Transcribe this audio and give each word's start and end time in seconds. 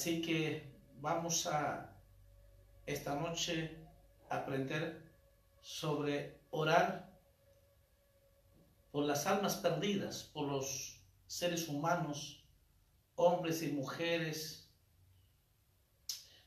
Así 0.00 0.22
que 0.22 0.64
vamos 1.02 1.46
a 1.46 1.94
esta 2.86 3.16
noche 3.16 3.76
aprender 4.30 5.02
sobre 5.60 6.40
orar 6.48 7.20
por 8.90 9.04
las 9.04 9.26
almas 9.26 9.56
perdidas, 9.56 10.22
por 10.32 10.48
los 10.48 11.02
seres 11.26 11.68
humanos, 11.68 12.42
hombres 13.14 13.62
y 13.62 13.72
mujeres, 13.72 14.72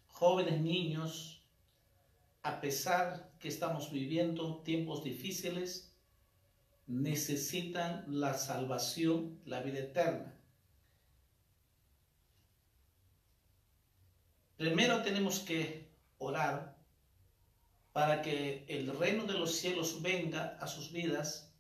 jóvenes, 0.08 0.60
niños, 0.60 1.46
a 2.42 2.60
pesar 2.60 3.36
que 3.38 3.50
estamos 3.50 3.92
viviendo 3.92 4.64
tiempos 4.64 5.04
difíciles, 5.04 5.94
necesitan 6.88 8.04
la 8.08 8.34
salvación, 8.34 9.40
la 9.46 9.62
vida 9.62 9.78
eterna. 9.78 10.33
Primero 14.64 15.02
tenemos 15.02 15.40
que 15.40 15.90
orar 16.20 16.78
para 17.92 18.22
que 18.22 18.64
el 18.70 18.98
reino 18.98 19.26
de 19.26 19.34
los 19.34 19.58
cielos 19.58 20.02
venga 20.02 20.58
a 20.58 20.68
sus 20.68 20.94
vidas 20.94 21.54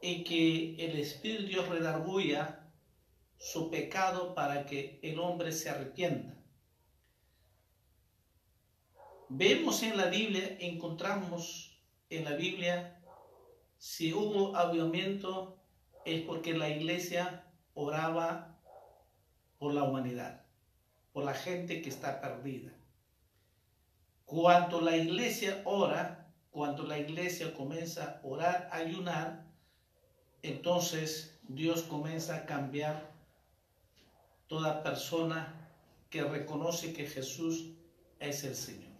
y 0.00 0.22
que 0.22 0.76
el 0.86 1.00
Espíritu 1.00 1.42
de 1.42 1.48
Dios 1.48 1.68
redarguya 1.68 2.70
su 3.38 3.72
pecado 3.72 4.36
para 4.36 4.66
que 4.66 5.00
el 5.02 5.18
hombre 5.18 5.50
se 5.50 5.68
arrepienta. 5.68 6.36
Vemos 9.28 9.82
en 9.82 9.96
la 9.96 10.06
Biblia, 10.06 10.58
encontramos 10.60 11.76
en 12.08 12.24
la 12.24 12.36
Biblia, 12.36 13.02
si 13.78 14.12
hubo 14.12 14.54
avivamiento 14.56 15.60
es 16.04 16.22
porque 16.22 16.56
la 16.56 16.68
iglesia 16.68 17.50
oraba 17.74 18.60
por 19.58 19.74
la 19.74 19.82
humanidad 19.82 20.45
por 21.16 21.24
la 21.24 21.32
gente 21.32 21.80
que 21.80 21.88
está 21.88 22.20
perdida. 22.20 22.70
Cuando 24.26 24.82
la 24.82 24.98
iglesia 24.98 25.62
ora, 25.64 26.30
cuando 26.50 26.82
la 26.82 26.98
iglesia 26.98 27.54
comienza 27.54 28.04
a 28.04 28.20
orar, 28.22 28.68
a 28.70 28.76
ayunar, 28.76 29.46
entonces 30.42 31.38
Dios 31.48 31.84
comienza 31.84 32.36
a 32.36 32.44
cambiar 32.44 33.10
toda 34.46 34.82
persona 34.82 35.54
que 36.10 36.22
reconoce 36.22 36.92
que 36.92 37.06
Jesús 37.06 37.70
es 38.20 38.44
el 38.44 38.54
Señor. 38.54 38.92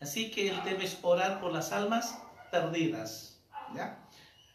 Así 0.00 0.30
que 0.30 0.48
Él 0.48 0.58
debe 0.64 0.88
orar 1.02 1.42
por 1.42 1.52
las 1.52 1.72
almas 1.72 2.18
perdidas. 2.50 3.38
¿ya? 3.74 4.02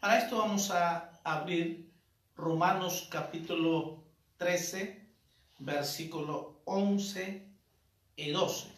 Para 0.00 0.18
esto 0.18 0.38
vamos 0.38 0.72
a 0.72 1.12
abrir 1.22 1.88
Romanos 2.34 3.06
capítulo 3.12 4.02
13 4.38 5.03
versículo 5.58 6.60
11 6.64 7.46
y 8.16 8.30
12. 8.30 8.68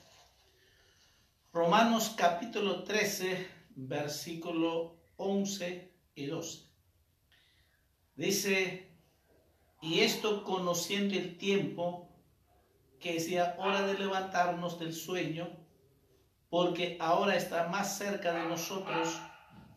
Romanos 1.53 2.14
capítulo 2.16 2.84
13, 2.84 3.48
versículo 3.76 4.97
11 5.16 5.92
y 6.14 6.26
12. 6.26 6.66
Dice, 8.14 8.91
y 9.81 10.00
esto 10.00 10.44
conociendo 10.44 11.14
el 11.14 11.38
tiempo, 11.38 12.09
que 13.00 13.20
sea 13.20 13.56
hora 13.58 13.87
de 13.87 13.98
levantarnos 13.98 14.78
del 14.78 14.94
sueño, 14.94 15.48
porque 16.48 16.97
ahora 17.00 17.37
está 17.37 17.69
más 17.69 17.98
cerca 17.98 18.32
de 18.32 18.48
nosotros 18.48 19.19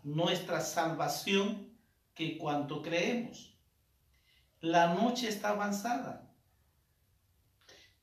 nuestra 0.04 0.62
salvación 0.62 1.74
que 2.14 2.38
cuanto 2.38 2.82
creemos. 2.82 3.58
La 4.62 4.94
noche 4.94 5.28
está 5.30 5.50
avanzada 5.50 6.29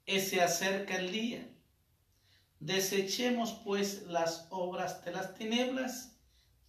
se 0.06 0.40
acerca 0.40 0.96
el 0.96 1.12
día. 1.12 1.48
Desechemos 2.60 3.60
pues 3.64 4.06
las 4.06 4.46
obras 4.50 5.04
de 5.04 5.12
las 5.12 5.34
tinieblas 5.34 6.16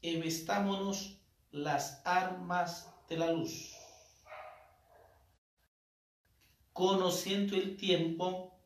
y 0.02 0.18
vestámonos 0.18 1.20
las 1.52 2.02
armas 2.06 2.90
de 3.08 3.18
la 3.18 3.32
luz. 3.32 3.74
Conociendo 6.74 7.56
el 7.56 7.78
tiempo 7.78 8.60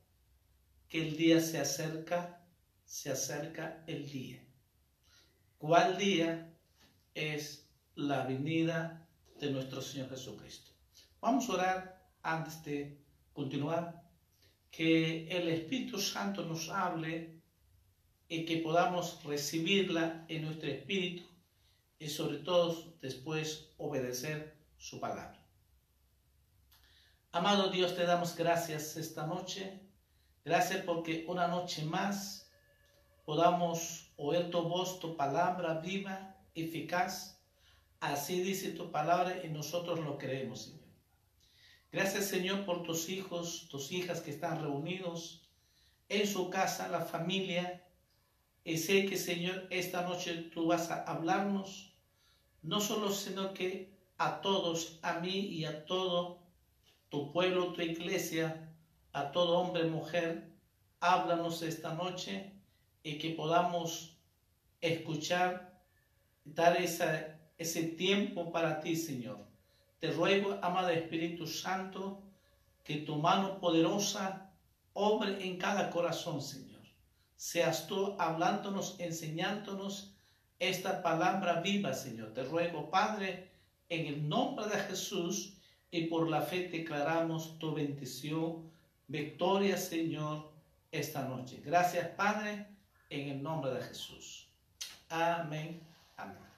que 0.90 1.08
el 1.08 1.16
día 1.16 1.40
se 1.40 1.60
acerca, 1.60 2.46
se 2.86 3.12
acerca 3.12 3.84
el 3.88 4.10
día. 4.10 4.44
¿Cuál 5.58 5.98
día 5.98 6.54
es 7.14 7.70
la 7.96 8.26
venida 8.26 9.08
de 9.40 9.52
nuestro 9.52 9.82
Señor 9.82 10.10
Jesucristo? 10.10 10.72
Vamos 11.22 11.48
a 11.50 11.54
orar 11.54 12.10
antes 12.24 12.64
de 12.64 13.00
continuar 13.32 14.01
que 14.72 15.28
el 15.28 15.50
Espíritu 15.50 16.00
Santo 16.00 16.46
nos 16.46 16.70
hable 16.70 17.42
y 18.30 18.46
que 18.46 18.58
podamos 18.58 19.22
recibirla 19.26 20.26
en 20.30 20.46
nuestro 20.46 20.70
espíritu 20.70 21.24
y 22.00 22.08
sobre 22.08 22.38
todo 22.38 22.96
después 23.02 23.70
obedecer 23.78 24.56
su 24.78 25.00
palabra. 25.00 25.46
Amado 27.34 27.70
Dios, 27.70 27.96
te 27.96 28.06
damos 28.06 28.36
gracias 28.36 28.96
esta 28.96 29.28
noche. 29.28 29.80
Gracias 30.44 30.84
porque 30.84 31.26
una 31.28 31.48
noche 31.48 31.86
más 31.86 32.50
podamos 33.26 34.12
oír 34.16 34.50
tu 34.50 34.62
voz, 34.64 35.00
tu 35.00 35.16
palabra 35.16 35.76
viva, 35.76 36.36
eficaz. 36.56 37.40
Así 38.00 38.42
dice 38.42 38.72
tu 38.72 38.92
palabra 38.92 39.42
y 39.44 39.50
nosotros 39.50 40.00
lo 40.00 40.18
creemos. 40.18 40.74
Gracias 41.92 42.28
Señor 42.28 42.64
por 42.64 42.84
tus 42.84 43.10
hijos, 43.10 43.68
tus 43.70 43.92
hijas 43.92 44.22
que 44.22 44.32
están 44.32 44.62
reunidos 44.62 45.42
en 46.08 46.26
su 46.26 46.50
casa, 46.50 46.88
la 46.88 47.02
familia. 47.02 47.86
Y 48.64 48.78
sé 48.78 49.06
que 49.08 49.18
Señor, 49.18 49.68
esta 49.70 50.04
noche 50.04 50.50
tú 50.54 50.68
vas 50.68 50.90
a 50.90 51.04
hablarnos, 51.04 51.94
no 52.62 52.80
solo 52.80 53.12
sino 53.12 53.54
que 53.54 53.92
a 54.18 54.40
todos, 54.40 55.00
a 55.02 55.20
mí 55.20 55.48
y 55.48 55.66
a 55.66 55.84
todo 55.86 56.40
tu 57.10 57.34
pueblo, 57.34 57.74
tu 57.74 57.82
iglesia, 57.82 58.74
a 59.12 59.32
todo 59.32 59.58
hombre, 59.58 59.84
mujer, 59.84 60.50
háblanos 61.02 61.62
esta 61.62 61.94
noche 61.94 62.54
y 63.04 63.18
que 63.18 63.32
podamos 63.32 64.18
escuchar, 64.80 65.84
dar 66.46 66.78
ese 66.78 67.84
tiempo 67.98 68.50
para 68.52 68.80
ti, 68.80 68.96
Señor. 68.96 69.51
Te 70.02 70.10
ruego, 70.10 70.58
amado 70.64 70.90
Espíritu 70.90 71.46
Santo, 71.46 72.24
que 72.84 72.98
tu 72.98 73.18
mano 73.18 73.60
poderosa 73.60 74.50
obre 74.94 75.46
en 75.46 75.60
cada 75.60 75.92
corazón, 75.92 76.42
Señor. 76.42 76.82
Seas 77.36 77.86
tú 77.86 78.16
hablándonos, 78.18 79.00
enseñándonos 79.00 80.16
esta 80.58 81.04
palabra 81.04 81.62
viva, 81.62 81.94
Señor. 81.94 82.34
Te 82.34 82.44
ruego, 82.44 82.90
Padre, 82.90 83.52
en 83.90 84.08
el 84.08 84.28
nombre 84.28 84.66
de 84.66 84.80
Jesús 84.80 85.54
y 85.92 86.06
por 86.06 86.28
la 86.28 86.42
fe 86.42 86.68
declaramos 86.68 87.60
tu 87.60 87.76
bendición, 87.76 88.72
victoria, 89.08 89.78
Señor, 89.78 90.52
esta 90.92 91.28
noche. 91.28 91.62
Gracias, 91.64 92.08
Padre, 92.16 92.66
en 93.12 93.30
el 93.30 93.44
nombre 93.44 93.72
de 93.72 93.82
Jesús. 93.84 94.48
Amén. 95.10 95.80
Amén. 96.18 96.51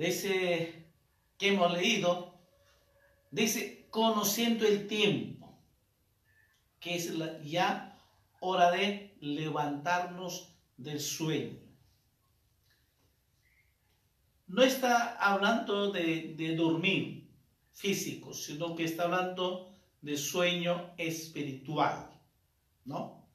Dice 0.00 0.86
que 1.36 1.48
hemos 1.48 1.74
leído, 1.74 2.40
dice, 3.30 3.86
conociendo 3.90 4.66
el 4.66 4.86
tiempo, 4.86 5.60
que 6.80 6.94
es 6.94 7.12
ya 7.44 7.98
hora 8.40 8.70
de 8.70 9.14
levantarnos 9.20 10.56
del 10.78 11.00
sueño. 11.00 11.58
No 14.46 14.62
está 14.62 15.18
hablando 15.18 15.92
de, 15.92 16.34
de 16.34 16.56
dormir 16.56 17.30
físico, 17.74 18.32
sino 18.32 18.74
que 18.74 18.84
está 18.84 19.02
hablando 19.02 19.70
de 20.00 20.16
sueño 20.16 20.94
espiritual, 20.96 22.10
¿no? 22.86 23.28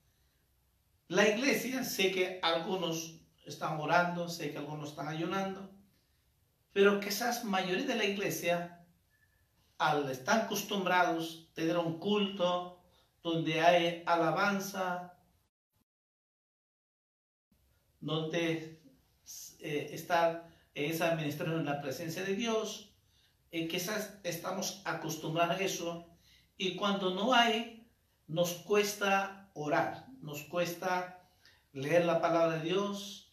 La 1.09 1.29
iglesia, 1.29 1.83
sé 1.83 2.11
que 2.11 2.39
algunos 2.41 3.21
están 3.45 3.79
orando, 3.79 4.27
sé 4.27 4.51
que 4.51 4.57
algunos 4.57 4.89
están 4.89 5.09
ayunando, 5.09 5.74
pero 6.75 6.99
quizás 6.99 7.45
mayoría 7.45 7.85
de 7.85 7.95
la 7.95 8.03
iglesia, 8.03 8.85
al 9.77 10.11
estar 10.11 10.41
acostumbrados 10.41 11.47
a 11.49 11.53
tener 11.53 11.77
un 11.77 11.99
culto 11.99 12.81
donde 13.23 13.61
hay 13.61 14.03
alabanza, 14.05 15.17
donde 18.01 18.81
eh, 19.59 19.89
estar 19.93 20.49
en 20.73 20.91
esa 20.91 21.13
administración 21.13 21.61
en 21.61 21.65
la 21.65 21.79
presencia 21.79 22.23
de 22.25 22.35
Dios, 22.35 22.93
eh, 23.51 23.69
quizás 23.69 24.19
estamos 24.25 24.81
acostumbrados 24.83 25.55
a 25.55 25.63
eso, 25.63 26.09
y 26.57 26.75
cuando 26.75 27.11
no 27.11 27.33
hay, 27.33 27.87
nos 28.27 28.51
cuesta 28.51 29.49
orar, 29.53 30.07
nos 30.19 30.43
cuesta 30.43 31.23
leer 31.71 32.03
la 32.03 32.19
palabra 32.19 32.57
de 32.57 32.65
Dios, 32.65 33.24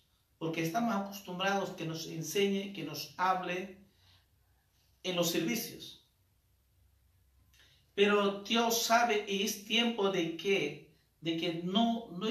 porque 0.43 0.65
estamos 0.65 0.93
acostumbrados 0.93 1.71
que 1.77 1.87
nos 1.87 2.05
enseñe, 2.09 2.73
que 2.75 2.83
nos 2.83 3.15
hable 3.17 3.79
en 5.05 5.15
los 5.15 5.31
servicios. 5.31 6.05
Pero 7.95 8.43
Dios 8.43 8.83
sabe 8.83 9.25
y 9.29 9.45
es 9.45 9.65
tiempo 9.65 10.11
de 10.11 10.37
que, 10.37 10.97
de 11.21 11.37
que 11.37 11.63
no, 11.63 12.09
no, 12.11 12.27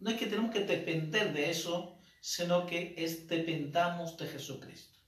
no 0.00 0.10
es 0.10 0.18
que 0.18 0.26
tenemos 0.26 0.50
que 0.50 0.64
depender 0.64 1.32
de 1.32 1.50
eso, 1.50 1.96
sino 2.20 2.66
que 2.66 2.92
es 2.98 3.28
dependamos 3.28 4.16
de 4.16 4.26
Jesucristo. 4.26 4.98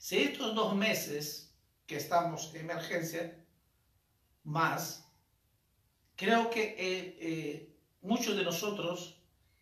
Si 0.00 0.18
estos 0.18 0.56
dos 0.56 0.74
meses 0.74 1.54
que 1.86 1.98
estamos 1.98 2.52
en 2.52 2.62
emergencia, 2.62 3.46
más, 4.42 5.08
creo 6.16 6.50
que 6.50 6.62
eh, 6.64 7.16
eh, 7.20 7.76
muchos 8.00 8.36
de 8.36 8.42
nosotros 8.42 9.19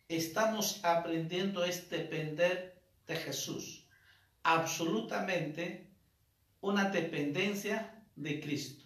estamos 0.09 0.83
aprendiendo 0.83 1.63
a 1.63 1.67
depender 1.67 2.81
de 3.07 3.15
Jesús. 3.15 3.87
Absolutamente 4.43 5.93
una 6.61 6.89
dependencia 6.89 8.03
de 8.15 8.41
Cristo. 8.41 8.85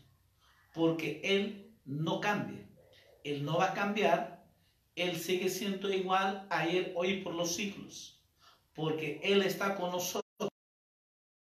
Porque 0.74 1.22
Él 1.24 1.74
no 1.86 2.20
cambia. 2.20 2.68
Él 3.24 3.44
no 3.46 3.58
va 3.58 3.72
a 3.72 3.74
cambiar. 3.74 4.46
Él 4.96 5.18
sigue 5.18 5.50
siendo 5.50 5.92
igual 5.92 6.46
ayer, 6.50 6.94
hoy 6.96 7.22
por 7.22 7.34
los 7.34 7.56
siglos. 7.56 8.22
Porque 8.76 9.20
Él 9.24 9.42
está 9.42 9.76
con 9.76 9.92
nosotros 9.92 10.24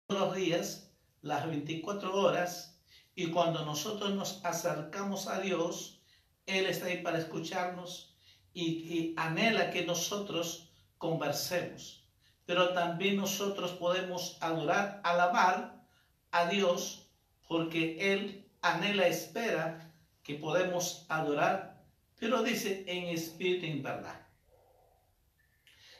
los 0.08 0.34
días, 0.34 0.92
las 1.22 1.46
24 1.46 2.14
horas 2.14 2.80
y 3.16 3.30
cuando 3.30 3.64
nosotros 3.64 4.14
nos 4.14 4.44
acercamos 4.44 5.26
a 5.26 5.40
Dios, 5.40 6.00
Él 6.44 6.66
está 6.66 6.86
ahí 6.86 7.02
para 7.02 7.18
escucharnos 7.18 8.15
y, 8.56 9.12
anhela 9.18 9.70
que 9.70 9.84
nosotros 9.84 10.70
conversemos. 10.96 12.04
Pero 12.46 12.72
también 12.72 13.16
nosotros 13.16 13.72
podemos 13.72 14.38
adorar, 14.40 15.00
alabar 15.04 15.84
a 16.30 16.46
Dios 16.48 17.10
porque 17.46 18.12
Él 18.12 18.48
anhela, 18.62 19.06
espera 19.06 19.92
que 20.22 20.34
podemos 20.34 21.04
adorar, 21.08 21.84
pero 22.18 22.42
dice 22.42 22.84
en 22.86 23.08
espíritu 23.08 23.66
y 23.66 23.70
en 23.72 23.82
verdad. 23.82 24.26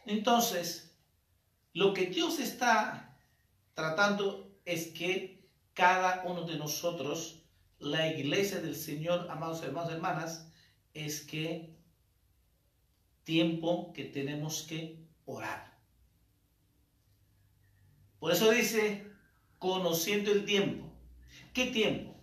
Entonces, 0.07 0.97
lo 1.75 1.93
que 1.93 2.07
Dios 2.07 2.39
está 2.39 3.19
tratando 3.75 4.59
es 4.65 4.89
que 4.89 5.47
cada 5.75 6.23
uno 6.25 6.43
de 6.43 6.57
nosotros, 6.57 7.43
la 7.79 8.09
iglesia 8.09 8.61
del 8.61 8.75
Señor, 8.75 9.29
amados 9.31 9.63
hermanos 9.63 9.91
y 9.91 9.95
hermanas, 9.95 10.49
es 10.95 11.21
que 11.21 11.76
tiempo 13.27 13.93
que 13.93 14.05
tenemos 14.05 14.63
que 14.63 14.97
orar. 15.25 15.77
Por 18.21 18.33
eso 18.33 18.51
dice, 18.51 19.05
conociendo 19.59 20.31
el 20.33 20.45
tiempo. 20.45 20.87
¿Qué 21.53 21.67
tiempo? 21.67 22.15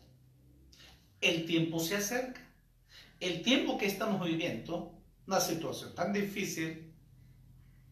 El 1.19 1.45
tiempo 1.45 1.79
se 1.79 1.97
acerca. 1.97 2.41
El 3.19 3.41
tiempo 3.41 3.77
que 3.77 3.85
estamos 3.85 4.25
viviendo, 4.25 4.97
una 5.27 5.41
situación 5.41 5.93
tan 5.93 6.13
difícil, 6.13 6.93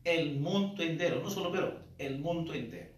el 0.06 0.40
mundo 0.40 0.82
entero, 0.82 1.22
no 1.22 1.30
solo 1.30 1.52
pero, 1.52 1.80
el 1.98 2.18
mundo 2.20 2.54
entero 2.54 2.92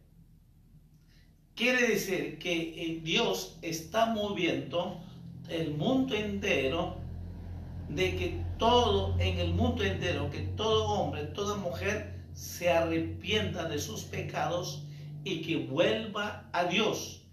Quiere 1.56 1.88
decir 1.88 2.40
que 2.40 2.54
eh, 2.54 3.02
Dios 3.04 3.58
está 3.62 4.08
moviendo 4.08 5.00
el 5.50 5.76
mundo 5.76 6.16
entero 6.16 6.98
de 7.90 8.16
que 8.16 8.43
todo, 8.58 9.20
en 9.20 9.40
el 9.40 9.54
mundo 9.54 9.84
entero, 9.84 10.30
que 10.30 10.40
todo 10.40 10.86
hombre, 10.86 11.24
toda 11.26 11.56
mujer 11.58 12.24
se 12.34 12.70
arrepienta 12.70 13.68
de 13.68 13.80
sus 13.80 14.04
pecados 14.04 14.84
y 15.24 15.42
que 15.42 15.66
vuelva 15.66 16.50
a 16.54 16.66
Dios. 16.66 17.26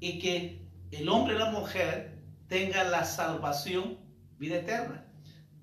Y 0.00 0.18
que 0.18 0.66
el 0.90 1.08
hombre 1.08 1.34
y 1.34 1.38
la 1.38 1.50
mujer 1.50 2.22
tengan 2.48 2.90
la 2.90 3.04
salvación, 3.04 3.98
vida 4.38 4.56
eterna. 4.56 5.04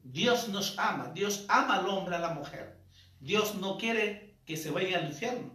Dios 0.04 0.50
nos 0.50 0.78
ama, 0.78 1.12
Dios 1.14 1.46
ama 1.48 1.78
al 1.80 1.90
hombre 1.90 2.16
y 2.16 2.18
a 2.18 2.22
la 2.22 2.34
mujer. 2.34 2.78
Dios 3.20 3.56
no 3.56 3.78
quiere 3.78 4.38
que 4.46 4.58
se 4.58 4.70
vaya 4.70 5.00
al 5.00 5.08
infierno. 5.08 5.52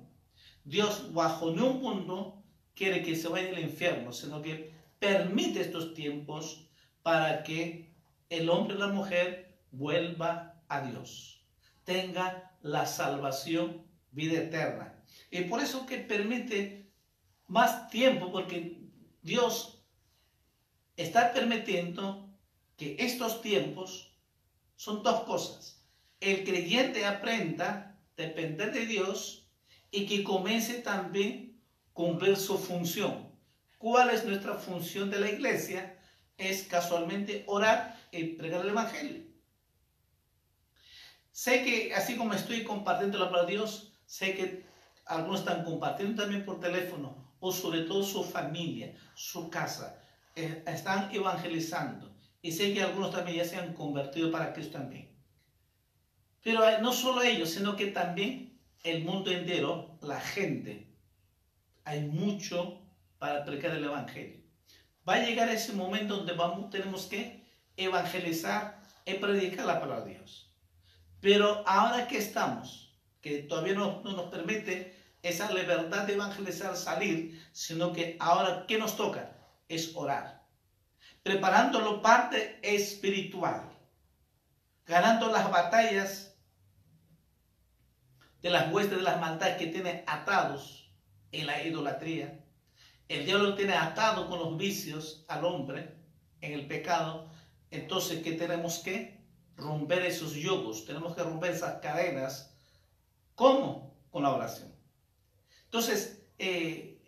Dios 0.65 1.13
bajo 1.13 1.51
ningún 1.51 1.81
mundo 1.81 2.43
quiere 2.75 3.03
que 3.03 3.17
se 3.17 3.29
vaya 3.29 3.51
al 3.51 3.61
infierno, 3.61 4.13
sino 4.13 4.43
que 4.43 4.75
permite 4.99 5.61
estos 5.61 5.95
tiempos 5.95 6.69
para 7.03 7.43
que 7.43 7.90
el 8.31 8.49
hombre 8.49 8.77
y 8.77 8.79
la 8.79 8.87
mujer 8.87 9.61
vuelva 9.73 10.63
a 10.69 10.81
Dios, 10.81 11.45
tenga 11.85 12.57
la 12.63 12.87
salvación, 12.87 13.87
vida 14.13 14.39
eterna. 14.39 15.05
Y 15.31 15.43
por 15.43 15.61
eso 15.61 15.85
que 15.85 15.99
permite 15.99 16.91
más 17.47 17.91
tiempo, 17.91 18.31
porque 18.33 18.81
Dios 19.23 19.85
está 20.97 21.33
permitiendo 21.33 22.33
que 22.77 22.97
estos 22.99 23.43
tiempos 23.43 24.17
son 24.77 25.03
dos 25.03 25.25
cosas. 25.25 25.85
El 26.21 26.45
creyente 26.45 27.05
aprenda 27.07 27.67
a 27.67 28.23
depender 28.23 28.73
de 28.73 28.87
Dios 28.87 29.51
y 29.91 30.07
que 30.07 30.23
comience 30.23 30.75
también 30.75 31.61
a 31.89 31.93
cumplir 31.93 32.37
su 32.37 32.59
función. 32.59 33.31
¿Cuál 33.79 34.11
es 34.11 34.25
nuestra 34.25 34.55
función 34.55 35.11
de 35.11 35.21
la 35.21 35.31
iglesia? 35.31 35.99
Es 36.37 36.63
casualmente 36.63 37.45
orar 37.47 38.00
y 38.13 38.25
pregar 38.35 38.63
el 38.63 38.71
Evangelio. 38.71 39.23
Sé 41.33 41.65
que 41.65 41.95
así 41.95 42.17
como 42.17 42.35
estoy 42.35 42.65
compartiendo 42.65 43.19
la 43.19 43.31
palabra 43.31 43.47
de 43.47 43.57
Dios, 43.57 43.93
sé 44.05 44.35
que 44.35 44.67
algunos 45.07 45.41
están 45.41 45.65
compartiendo 45.65 46.23
también 46.23 46.45
por 46.45 46.61
teléfono 46.61 47.35
o 47.41 47.53
sobre 47.53 47.83
todo 47.83 48.03
su 48.03 48.23
familia, 48.25 48.95
su 49.15 49.49
casa. 49.49 50.01
Eh, 50.37 50.63
están 50.67 51.15
evangelizando. 51.15 52.15
Y 52.43 52.53
sé 52.53 52.73
que 52.73 52.83
algunos 52.83 53.11
también 53.11 53.39
ya 53.39 53.45
se 53.45 53.57
han 53.57 53.75
convertido 53.75 54.31
para 54.31 54.53
Cristo 54.53 54.79
también. 54.79 55.11
Pero 56.43 56.69
eh, 56.69 56.79
no 56.81 56.93
solo 56.93 57.23
ellos, 57.23 57.51
sino 57.51 57.77
que 57.77 57.89
también 57.89 58.59
el 58.83 59.05
mundo 59.05 59.31
entero, 59.31 59.99
la 60.01 60.21
gente, 60.21 60.89
hay 61.85 62.01
mucho 62.03 62.81
para 63.19 63.45
predicar 63.45 63.73
el 63.73 63.85
Evangelio. 63.85 64.41
Va 65.07 65.15
a 65.15 65.25
llegar 65.25 65.49
ese 65.49 65.73
momento 65.73 66.17
donde 66.17 66.33
vamos, 66.33 66.71
tenemos 66.71 67.07
que 67.07 67.40
evangelizar 67.85 68.81
y 69.05 69.15
predicar 69.15 69.67
la 69.67 69.81
palabra 69.81 70.05
de 70.05 70.15
Dios. 70.15 70.53
Pero 71.21 71.63
ahora 71.67 72.07
que 72.09 72.19
estamos, 72.19 72.97
que 73.21 73.43
todavía 73.43 73.75
no, 73.75 74.01
no 74.03 74.13
nos 74.13 74.31
permite 74.31 74.97
esa 75.23 75.53
libertad 75.53 76.05
de 76.05 76.15
evangelizar 76.15 76.77
salir, 76.77 77.47
sino 77.53 77.93
que 77.93 78.17
ahora, 78.21 78.65
¿qué 78.67 78.79
nos 78.79 78.97
toca? 78.97 79.37
Es 79.69 79.95
orar. 79.95 80.47
Preparándolo 81.23 82.01
parte 82.01 82.59
espiritual. 82.63 83.71
Ganando 84.87 85.31
las 85.31 85.51
batallas 85.51 86.35
de 88.43 88.51
las 88.51 88.73
huestes 88.73 88.99
de 88.99 89.05
las 89.05 89.21
maldades 89.21 89.59
que 89.59 89.67
tiene 89.67 90.05
atados 90.07 90.91
en 91.33 91.47
la 91.47 91.63
idolatría. 91.63 92.45
El 93.09 93.27
diablo 93.27 93.55
tiene 93.55 93.75
atado 93.75 94.29
con 94.29 94.39
los 94.39 94.57
vicios 94.57 95.25
al 95.29 95.45
hombre 95.45 95.95
en 96.41 96.53
el 96.53 96.67
pecado. 96.67 97.30
Entonces, 97.71 98.23
¿qué 98.23 98.33
tenemos 98.33 98.79
que? 98.79 99.21
Romper 99.57 100.05
esos 100.05 100.35
yugos. 100.35 100.85
Tenemos 100.87 101.15
que 101.15 101.23
romper 101.23 101.53
esas 101.53 101.81
cadenas. 101.81 102.55
¿Cómo? 103.35 103.95
Con 104.11 104.23
la 104.23 104.35
oración. 104.35 104.75
Entonces, 105.65 106.23
eh, 106.39 107.01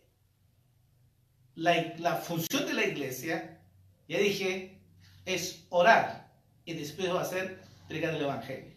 la, 1.54 2.16
función 2.16 2.66
de 2.66 2.74
la 2.74 2.84
iglesia, 2.84 3.60
ya 4.08 4.18
dije, 4.18 4.80
es 5.24 5.66
orar 5.70 6.32
y 6.64 6.74
después 6.74 7.12
va 7.12 7.22
a 7.22 7.24
ser 7.24 7.60
predicar 7.88 8.14
el 8.14 8.22
Evangelio. 8.22 8.72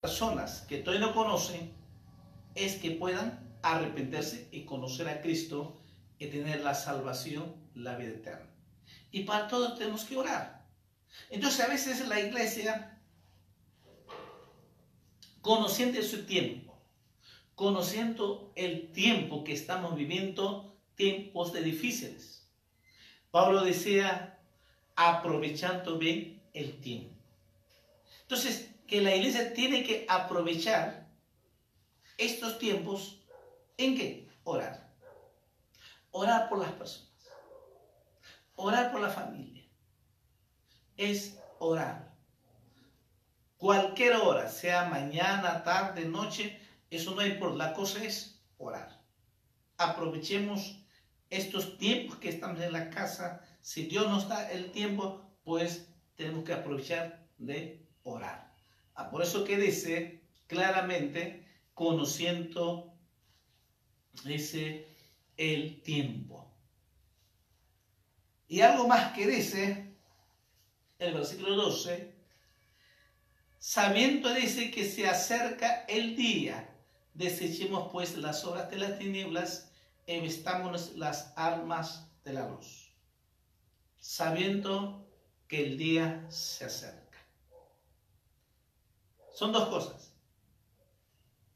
Personas 0.00 0.62
que 0.62 0.78
todavía 0.78 1.06
no 1.06 1.14
conocen 1.14 1.74
es 2.54 2.76
que 2.76 2.92
puedan 2.92 3.58
arrepentirse 3.62 4.48
y 4.50 4.64
conocer 4.64 5.08
a 5.08 5.20
Cristo 5.20 5.82
y 6.18 6.28
tener 6.28 6.62
la 6.62 6.74
salvación, 6.74 7.54
la 7.74 7.96
vida 7.96 8.10
eterna. 8.10 8.49
Y 9.10 9.24
para 9.24 9.48
todo 9.48 9.74
tenemos 9.74 10.04
que 10.04 10.16
orar. 10.16 10.66
Entonces 11.30 11.60
a 11.60 11.68
veces 11.68 12.06
la 12.06 12.20
iglesia, 12.20 12.98
conociendo 15.40 16.00
su 16.02 16.24
tiempo, 16.24 16.78
conociendo 17.54 18.52
el 18.54 18.92
tiempo 18.92 19.44
que 19.44 19.52
estamos 19.52 19.96
viviendo, 19.96 20.76
tiempos 20.94 21.52
de 21.52 21.62
difíciles. 21.62 22.48
Pablo 23.30 23.62
decía, 23.62 24.38
aprovechando 24.96 25.98
bien 25.98 26.42
el 26.52 26.80
tiempo. 26.80 27.14
Entonces, 28.22 28.70
que 28.86 29.00
la 29.00 29.14
iglesia 29.14 29.54
tiene 29.54 29.84
que 29.84 30.04
aprovechar 30.08 31.08
estos 32.18 32.58
tiempos 32.58 33.20
en 33.76 33.96
qué? 33.96 34.28
Orar. 34.44 34.92
Orar 36.10 36.48
por 36.48 36.58
las 36.58 36.72
personas. 36.72 37.09
Orar 38.62 38.92
por 38.92 39.00
la 39.00 39.08
familia. 39.08 39.64
Es 40.98 41.38
orar. 41.58 42.14
Cualquier 43.56 44.16
hora, 44.16 44.50
sea 44.50 44.84
mañana, 44.84 45.64
tarde, 45.64 46.04
noche, 46.04 46.60
eso 46.90 47.14
no 47.14 47.24
importa, 47.24 47.56
la 47.56 47.72
cosa 47.72 48.04
es 48.04 48.38
orar. 48.58 49.00
Aprovechemos 49.78 50.84
estos 51.30 51.78
tiempos 51.78 52.18
que 52.18 52.28
estamos 52.28 52.60
en 52.60 52.74
la 52.74 52.90
casa. 52.90 53.40
Si 53.62 53.84
Dios 53.86 54.08
nos 54.08 54.28
da 54.28 54.50
el 54.50 54.70
tiempo, 54.72 55.22
pues 55.42 55.88
tenemos 56.14 56.44
que 56.44 56.52
aprovechar 56.52 57.26
de 57.38 57.88
orar. 58.02 58.52
Ah, 58.94 59.08
por 59.08 59.22
eso 59.22 59.42
que 59.44 59.56
dice 59.56 60.22
claramente, 60.46 61.48
conociendo 61.72 62.92
ese 64.26 64.86
el 65.38 65.80
tiempo. 65.80 66.49
Y 68.50 68.60
algo 68.60 68.86
más 68.86 69.12
que 69.12 69.26
dice 69.26 69.94
el 70.98 71.14
versículo 71.14 71.56
12, 71.56 72.14
sabiendo 73.58 74.34
dice 74.34 74.70
que 74.70 74.84
se 74.84 75.08
acerca 75.08 75.86
el 75.88 76.14
día 76.16 76.66
Desechemos 77.14 77.90
pues 77.92 78.16
las 78.16 78.44
obras 78.44 78.70
de 78.70 78.78
las 78.78 78.98
tinieblas 78.98 79.70
y 80.06 80.20
vestámonos 80.20 80.96
las 80.96 81.32
armas 81.36 82.08
de 82.24 82.32
la 82.32 82.48
luz, 82.48 82.92
sabiendo 83.98 85.06
que 85.48 85.66
el 85.66 85.76
día 85.76 86.24
se 86.30 86.64
acerca. 86.64 87.18
Son 89.34 89.52
dos 89.52 89.68
cosas. 89.68 90.14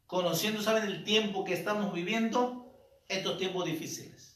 Conociendo, 0.07 0.63
¿saben 0.63 0.85
el 0.85 1.05
tiempo 1.05 1.45
que 1.45 1.55
estamos 1.55 1.93
viviendo? 1.95 2.61
Estos 3.09 3.39
tiempos 3.39 3.65
difíciles. 3.65 4.34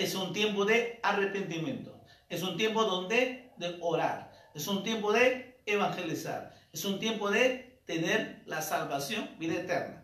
Es 0.00 0.14
un 0.14 0.32
tiempo 0.32 0.64
de 0.64 0.98
arrepentimiento. 1.02 2.02
Es 2.30 2.42
un 2.42 2.56
tiempo 2.56 2.84
donde 2.84 3.52
de 3.58 3.76
orar. 3.82 4.32
Es 4.54 4.66
un 4.66 4.82
tiempo 4.82 5.12
de 5.12 5.60
evangelizar. 5.66 6.54
Es 6.72 6.86
un 6.86 6.98
tiempo 6.98 7.30
de 7.30 7.82
tener 7.84 8.42
la 8.46 8.62
salvación, 8.62 9.28
vida 9.38 9.56
eterna. 9.56 10.02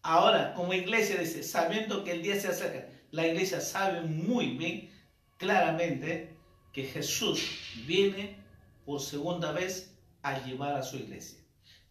Ahora, 0.00 0.54
como 0.54 0.72
iglesia 0.72 1.20
dice, 1.20 1.42
sabiendo 1.42 2.02
que 2.02 2.12
el 2.12 2.22
día 2.22 2.40
se 2.40 2.48
acerca, 2.48 2.88
la 3.10 3.26
iglesia 3.26 3.60
sabe 3.60 4.00
muy 4.00 4.56
bien, 4.56 4.90
claramente, 5.36 6.34
que 6.72 6.84
Jesús 6.84 7.42
viene 7.84 8.38
por 8.86 9.02
segunda 9.02 9.52
vez 9.52 9.94
a 10.22 10.38
llevar 10.46 10.76
a 10.76 10.82
su 10.82 10.96
iglesia. 10.96 11.38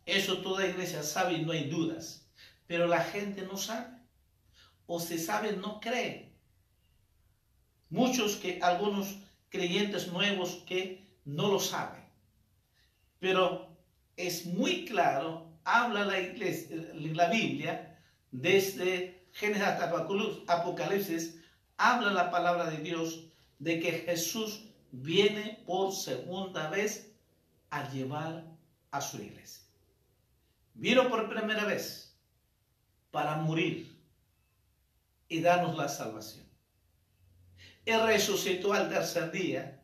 Eso 0.08 0.40
toda 0.40 0.66
iglesia 0.66 1.04
sabe 1.04 1.34
y 1.36 1.46
no 1.46 1.52
hay 1.52 1.70
dudas. 1.70 2.28
Pero 2.66 2.88
la 2.88 3.04
gente 3.04 3.44
no 3.44 3.56
sabe. 3.56 4.00
O 4.88 5.00
se 5.00 5.20
sabe, 5.20 5.52
no 5.52 5.80
cree. 5.80 6.25
Muchos 7.90 8.36
que, 8.38 8.60
algunos 8.62 9.18
creyentes 9.50 10.12
nuevos 10.12 10.64
que 10.66 11.06
no 11.24 11.52
lo 11.52 11.60
saben. 11.60 12.04
Pero 13.20 13.68
es 14.18 14.46
muy 14.46 14.86
claro, 14.86 15.48
habla 15.64 16.06
la, 16.06 16.20
iglesia, 16.20 16.78
la 16.94 17.30
Biblia, 17.30 18.00
desde 18.32 19.28
Génesis 19.34 19.64
hasta 19.64 20.06
Apocalipsis, 20.48 21.42
habla 21.78 22.12
la 22.12 22.32
palabra 22.32 22.70
de 22.70 22.78
Dios 22.78 23.26
de 23.60 23.80
que 23.80 23.92
Jesús 23.92 24.66
viene 24.92 25.64
por 25.66 25.94
segunda 25.94 26.70
vez 26.70 27.12
a 27.70 27.90
llevar 27.92 28.46
a 28.92 29.02
su 29.02 29.22
iglesia. 29.22 29.64
Vino 30.74 31.10
por 31.10 31.30
primera 31.30 31.66
vez 31.66 32.16
para 33.12 33.38
morir 33.38 33.98
y 35.28 35.42
darnos 35.42 35.76
la 35.76 35.88
salvación. 35.88 36.45
Él 37.86 38.02
resucitó 38.06 38.74
al 38.74 38.90
tercer 38.90 39.32
día, 39.32 39.82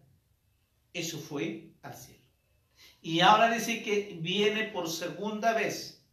eso 0.94 1.20
fue 1.20 1.72
al 1.84 1.96
cielo. 1.96 2.26
Y 3.02 3.20
ahora 3.22 3.52
dice 3.52 3.84
que 3.84 4.18
viene 4.22 4.66
por 4.66 4.90
segunda 4.90 5.54
vez, 5.54 6.04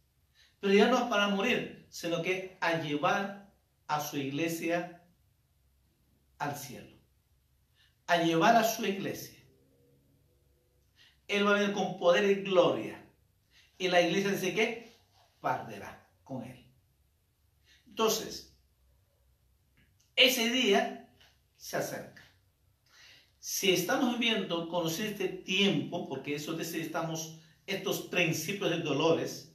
pero 0.59 0.73
ya 0.73 0.87
no 0.87 0.97
es 0.97 1.03
para 1.03 1.29
morir, 1.29 1.87
sino 1.89 2.21
que 2.21 2.57
a 2.61 2.79
llevar 2.81 3.51
a 3.87 3.99
su 3.99 4.17
iglesia 4.17 5.03
al 6.37 6.55
cielo. 6.55 6.97
A 8.07 8.17
llevar 8.17 8.55
a 8.55 8.63
su 8.63 8.85
iglesia. 8.85 9.39
Él 11.27 11.45
va 11.45 11.51
a 11.51 11.59
venir 11.59 11.73
con 11.73 11.99
poder 11.99 12.25
y 12.25 12.43
gloria. 12.43 13.05
Y 13.77 13.87
la 13.87 14.01
iglesia 14.01 14.31
dice 14.31 14.53
que 14.53 14.99
perderá 15.41 16.07
con 16.23 16.43
él. 16.43 16.65
Entonces, 17.87 18.55
ese 20.15 20.49
día 20.49 20.98
se 21.59 21.75
acerca. 21.75 22.23
Si 23.37 23.71
estamos 23.71 24.17
viviendo, 24.17 24.69
conocer 24.69 25.07
este 25.07 25.27
tiempo, 25.27 26.07
porque 26.07 26.35
eso 26.35 26.53
necesitamos 26.53 27.37
estos 27.67 28.01
principios 28.03 28.71
de 28.71 28.79
dolores, 28.79 29.53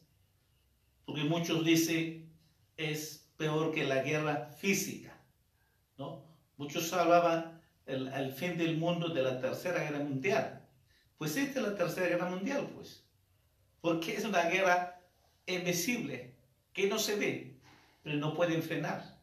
porque 1.06 1.24
muchos 1.24 1.64
dicen, 1.64 2.30
es 2.76 3.30
peor 3.36 3.72
que 3.72 3.84
la 3.84 4.02
guerra 4.02 4.50
física. 4.58 5.18
¿no? 5.96 6.24
Muchos 6.56 6.92
hablaban 6.92 7.62
el, 7.86 8.32
fin 8.32 8.58
del 8.58 8.76
mundo 8.76 9.08
de 9.08 9.22
la 9.22 9.40
Tercera 9.40 9.80
Guerra 9.80 10.04
Mundial. 10.04 10.62
Pues 11.16 11.36
esta 11.36 11.60
es 11.60 11.66
la 11.66 11.74
Tercera 11.74 12.08
Guerra 12.08 12.30
Mundial, 12.30 12.70
pues. 12.74 13.02
Porque 13.80 14.14
es 14.14 14.24
una 14.24 14.42
guerra 14.44 15.00
invisible, 15.46 16.34
que 16.72 16.86
no 16.86 16.98
se 16.98 17.16
ve, 17.16 17.60
pero 18.02 18.16
no 18.16 18.34
pueden 18.34 18.62
frenar. 18.62 19.18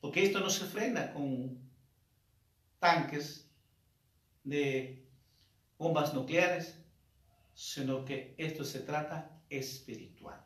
Porque 0.00 0.24
esto 0.24 0.40
no 0.40 0.50
se 0.50 0.64
frena 0.66 1.12
con 1.12 1.67
tanques 2.78 3.48
de 4.44 5.06
bombas 5.78 6.14
nucleares, 6.14 6.74
sino 7.54 8.04
que 8.04 8.34
esto 8.38 8.64
se 8.64 8.80
trata 8.80 9.30
espiritual. 9.50 10.44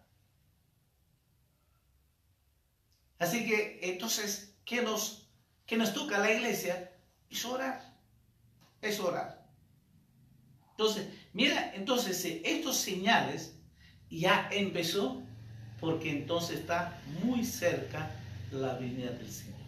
Así 3.18 3.46
que 3.46 3.78
entonces, 3.82 4.56
¿qué 4.64 4.82
nos, 4.82 5.28
qué 5.66 5.76
nos 5.76 5.94
toca 5.94 6.16
a 6.16 6.20
la 6.20 6.32
iglesia? 6.32 6.92
Es 7.30 7.44
orar. 7.44 7.80
Es 8.80 8.98
orar. 8.98 9.46
Entonces, 10.70 11.06
mira, 11.32 11.72
entonces 11.74 12.24
estos 12.44 12.76
señales 12.76 13.54
ya 14.10 14.48
empezó 14.50 15.22
porque 15.80 16.10
entonces 16.10 16.60
está 16.60 17.00
muy 17.22 17.44
cerca 17.44 18.10
la 18.50 18.74
venida 18.74 19.10
del 19.10 19.30
Señor. 19.30 19.61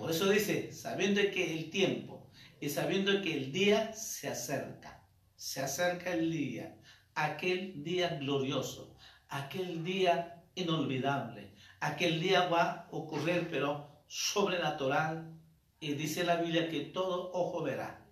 Por 0.00 0.10
eso 0.10 0.30
dice, 0.30 0.72
sabiendo 0.72 1.20
que 1.30 1.58
el 1.58 1.68
tiempo 1.68 2.26
y 2.58 2.70
sabiendo 2.70 3.20
que 3.20 3.36
el 3.36 3.52
día 3.52 3.92
se 3.92 4.28
acerca, 4.28 5.06
se 5.36 5.60
acerca 5.60 6.14
el 6.14 6.32
día, 6.32 6.74
aquel 7.14 7.84
día 7.84 8.16
glorioso, 8.16 8.96
aquel 9.28 9.84
día 9.84 10.42
inolvidable, 10.54 11.52
aquel 11.80 12.18
día 12.18 12.48
va 12.48 12.62
a 12.62 12.88
ocurrir, 12.92 13.48
pero 13.50 14.02
sobrenatural. 14.06 15.38
Y 15.80 15.92
dice 15.92 16.24
la 16.24 16.36
Biblia 16.36 16.70
que 16.70 16.80
todo 16.80 17.30
ojo 17.34 17.62
verá 17.62 18.02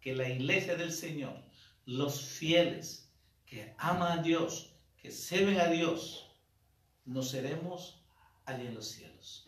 que 0.00 0.16
la 0.16 0.28
iglesia 0.28 0.74
del 0.74 0.90
Señor, 0.90 1.40
los 1.86 2.20
fieles 2.20 3.12
que 3.46 3.76
aman 3.78 4.18
a 4.18 4.22
Dios, 4.22 4.74
que 5.00 5.12
sirven 5.12 5.60
a 5.60 5.68
Dios, 5.68 6.34
nos 7.04 7.30
seremos 7.30 8.02
allí 8.44 8.66
en 8.66 8.74
los 8.74 8.88
cielos. 8.88 9.46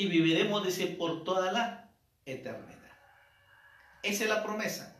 Y 0.00 0.06
viviremos, 0.06 0.64
dice, 0.64 0.86
por 0.86 1.24
toda 1.24 1.52
la 1.52 1.92
eternidad. 2.24 2.90
Esa 4.02 4.24
es 4.24 4.30
la 4.30 4.42
promesa. 4.42 4.96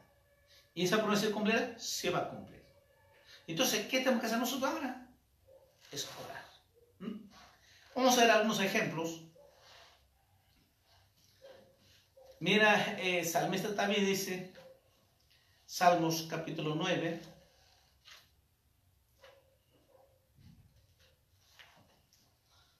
Y 0.74 0.84
esa 0.84 0.98
promesa 0.98 1.22
se 1.22 1.30
cumplirá, 1.30 1.78
se 1.78 2.10
va 2.10 2.18
a 2.18 2.28
cumplir. 2.28 2.62
Entonces, 3.46 3.86
¿qué 3.86 4.00
tenemos 4.00 4.20
que 4.20 4.26
hacer 4.26 4.38
nosotros 4.38 4.70
ahora? 4.70 5.08
Es 5.90 6.06
orar. 6.22 6.44
¿Mm? 6.98 7.30
Vamos 7.94 8.18
a 8.18 8.20
ver 8.20 8.30
algunos 8.30 8.60
ejemplos. 8.60 9.22
Mira, 12.38 12.98
eh, 12.98 13.24
Salmista 13.24 13.74
también 13.74 14.04
dice, 14.04 14.52
Salmos 15.64 16.26
capítulo 16.28 16.74
9, 16.74 17.22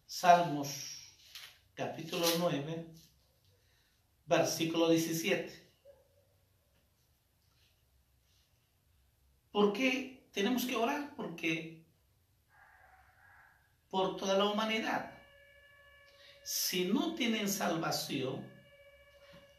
Salmos 0.07 1.00
capítulo 1.81 2.27
9, 2.39 2.87
versículo 4.27 4.91
17. 4.91 5.73
¿Por 9.51 9.73
qué 9.73 10.29
tenemos 10.31 10.67
que 10.67 10.77
orar? 10.77 11.15
Porque 11.17 11.83
por 13.89 14.19
toda 14.19 14.37
la 14.37 14.45
humanidad. 14.45 15.11
Si 16.45 16.85
no 16.85 17.15
tienen 17.15 17.49
salvación, 17.49 18.47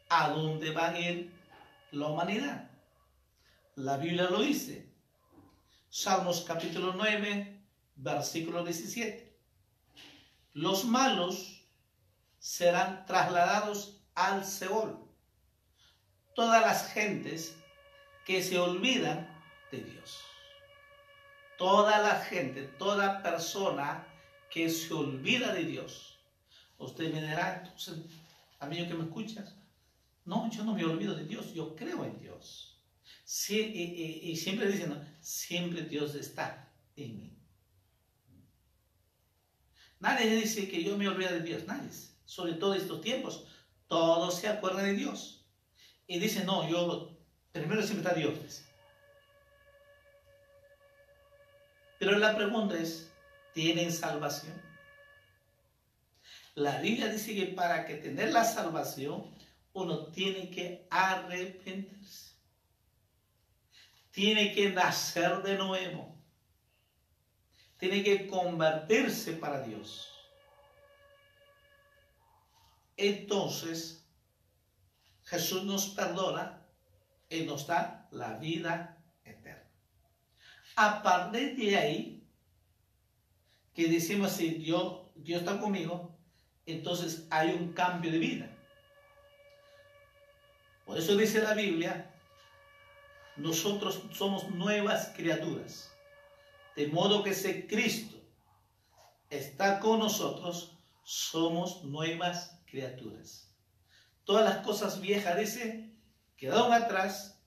¿a 0.08 0.28
dónde 0.28 0.70
va 0.70 0.90
a 0.90 1.00
ir 1.00 1.32
la 1.90 2.06
humanidad? 2.06 2.70
La 3.74 3.96
Biblia 3.96 4.30
lo 4.30 4.42
dice. 4.42 4.88
Salmos 5.90 6.42
capítulo 6.42 6.92
9, 6.92 7.64
versículo 7.96 8.62
17. 8.62 9.36
Los 10.52 10.84
malos 10.84 11.61
serán 12.42 13.06
trasladados 13.06 14.02
al 14.16 14.44
Seol. 14.44 14.98
Todas 16.34 16.60
las 16.60 16.92
gentes 16.92 17.56
que 18.26 18.42
se 18.42 18.58
olvidan 18.58 19.28
de 19.70 19.82
Dios. 19.82 20.20
Toda 21.56 22.00
la 22.00 22.16
gente, 22.16 22.64
toda 22.64 23.22
persona 23.22 24.04
que 24.50 24.68
se 24.68 24.92
olvida 24.92 25.54
de 25.54 25.64
Dios. 25.64 26.18
Usted 26.78 27.14
me 27.14 27.20
dirá, 27.20 27.62
entonces, 27.62 27.98
amigo 28.58 28.88
que 28.88 28.94
me 28.94 29.04
escuchas, 29.04 29.54
no, 30.24 30.50
yo 30.50 30.64
no 30.64 30.74
me 30.74 30.84
olvido 30.84 31.14
de 31.14 31.24
Dios, 31.24 31.54
yo 31.54 31.76
creo 31.76 32.04
en 32.04 32.18
Dios. 32.18 32.82
Sí, 33.24 33.60
y, 33.60 34.34
siempre 34.36 34.66
dicen, 34.66 35.16
siempre 35.20 35.82
Dios 35.82 36.16
está 36.16 36.72
en 36.96 37.16
mí. 37.18 37.38
Nadie 40.00 40.34
dice 40.34 40.68
que 40.68 40.82
yo 40.82 40.98
me 40.98 41.06
olvido 41.06 41.30
de 41.30 41.42
Dios, 41.42 41.64
nadie. 41.68 42.11
Sobre 42.24 42.54
todo 42.54 42.74
estos 42.74 43.00
tiempos, 43.00 43.46
todos 43.88 44.36
se 44.36 44.48
acuerdan 44.48 44.84
de 44.84 44.94
Dios. 44.94 45.44
Y 46.06 46.18
dicen, 46.18 46.46
no, 46.46 46.68
yo, 46.68 47.16
primero 47.52 47.82
siempre 47.82 48.08
está 48.08 48.18
Dios. 48.18 48.62
Pero 51.98 52.18
la 52.18 52.34
pregunta 52.34 52.76
es, 52.76 53.12
¿tienen 53.52 53.92
salvación? 53.92 54.60
La 56.54 56.80
Biblia 56.80 57.08
dice 57.08 57.34
que 57.34 57.46
para 57.46 57.86
que 57.86 57.94
tener 57.94 58.32
la 58.32 58.44
salvación, 58.44 59.30
uno 59.72 60.06
tiene 60.06 60.50
que 60.50 60.86
arrepentirse. 60.90 62.32
Tiene 64.10 64.52
que 64.52 64.70
nacer 64.70 65.42
de 65.42 65.56
nuevo. 65.56 66.14
Tiene 67.78 68.02
que 68.02 68.26
convertirse 68.26 69.32
para 69.32 69.62
Dios. 69.62 70.11
Entonces, 72.96 74.06
Jesús 75.24 75.64
nos 75.64 75.88
perdona 75.90 76.66
y 77.28 77.42
nos 77.42 77.66
da 77.66 78.08
la 78.10 78.36
vida 78.38 79.02
eterna. 79.24 79.70
A 80.76 81.02
partir 81.02 81.56
de 81.56 81.76
ahí, 81.76 82.28
que 83.74 83.88
decimos 83.88 84.32
si 84.32 84.50
Dios, 84.50 85.06
Dios 85.14 85.40
está 85.40 85.58
conmigo, 85.58 86.14
entonces 86.66 87.26
hay 87.30 87.50
un 87.50 87.72
cambio 87.72 88.10
de 88.10 88.18
vida. 88.18 88.50
Por 90.84 90.98
eso 90.98 91.16
dice 91.16 91.40
la 91.40 91.54
Biblia, 91.54 92.10
nosotros 93.36 94.02
somos 94.12 94.50
nuevas 94.50 95.12
criaturas. 95.16 95.90
De 96.76 96.88
modo 96.88 97.22
que 97.22 97.34
si 97.34 97.66
Cristo 97.66 98.16
está 99.30 99.80
con 99.80 100.00
nosotros, 100.00 100.76
somos 101.04 101.84
nuevas 101.84 102.61
criaturas. 102.72 103.54
Todas 104.24 104.46
las 104.46 104.64
cosas 104.64 105.00
viejas, 105.02 105.38
dice, 105.38 105.94
quedaron 106.38 106.72
atrás 106.72 107.38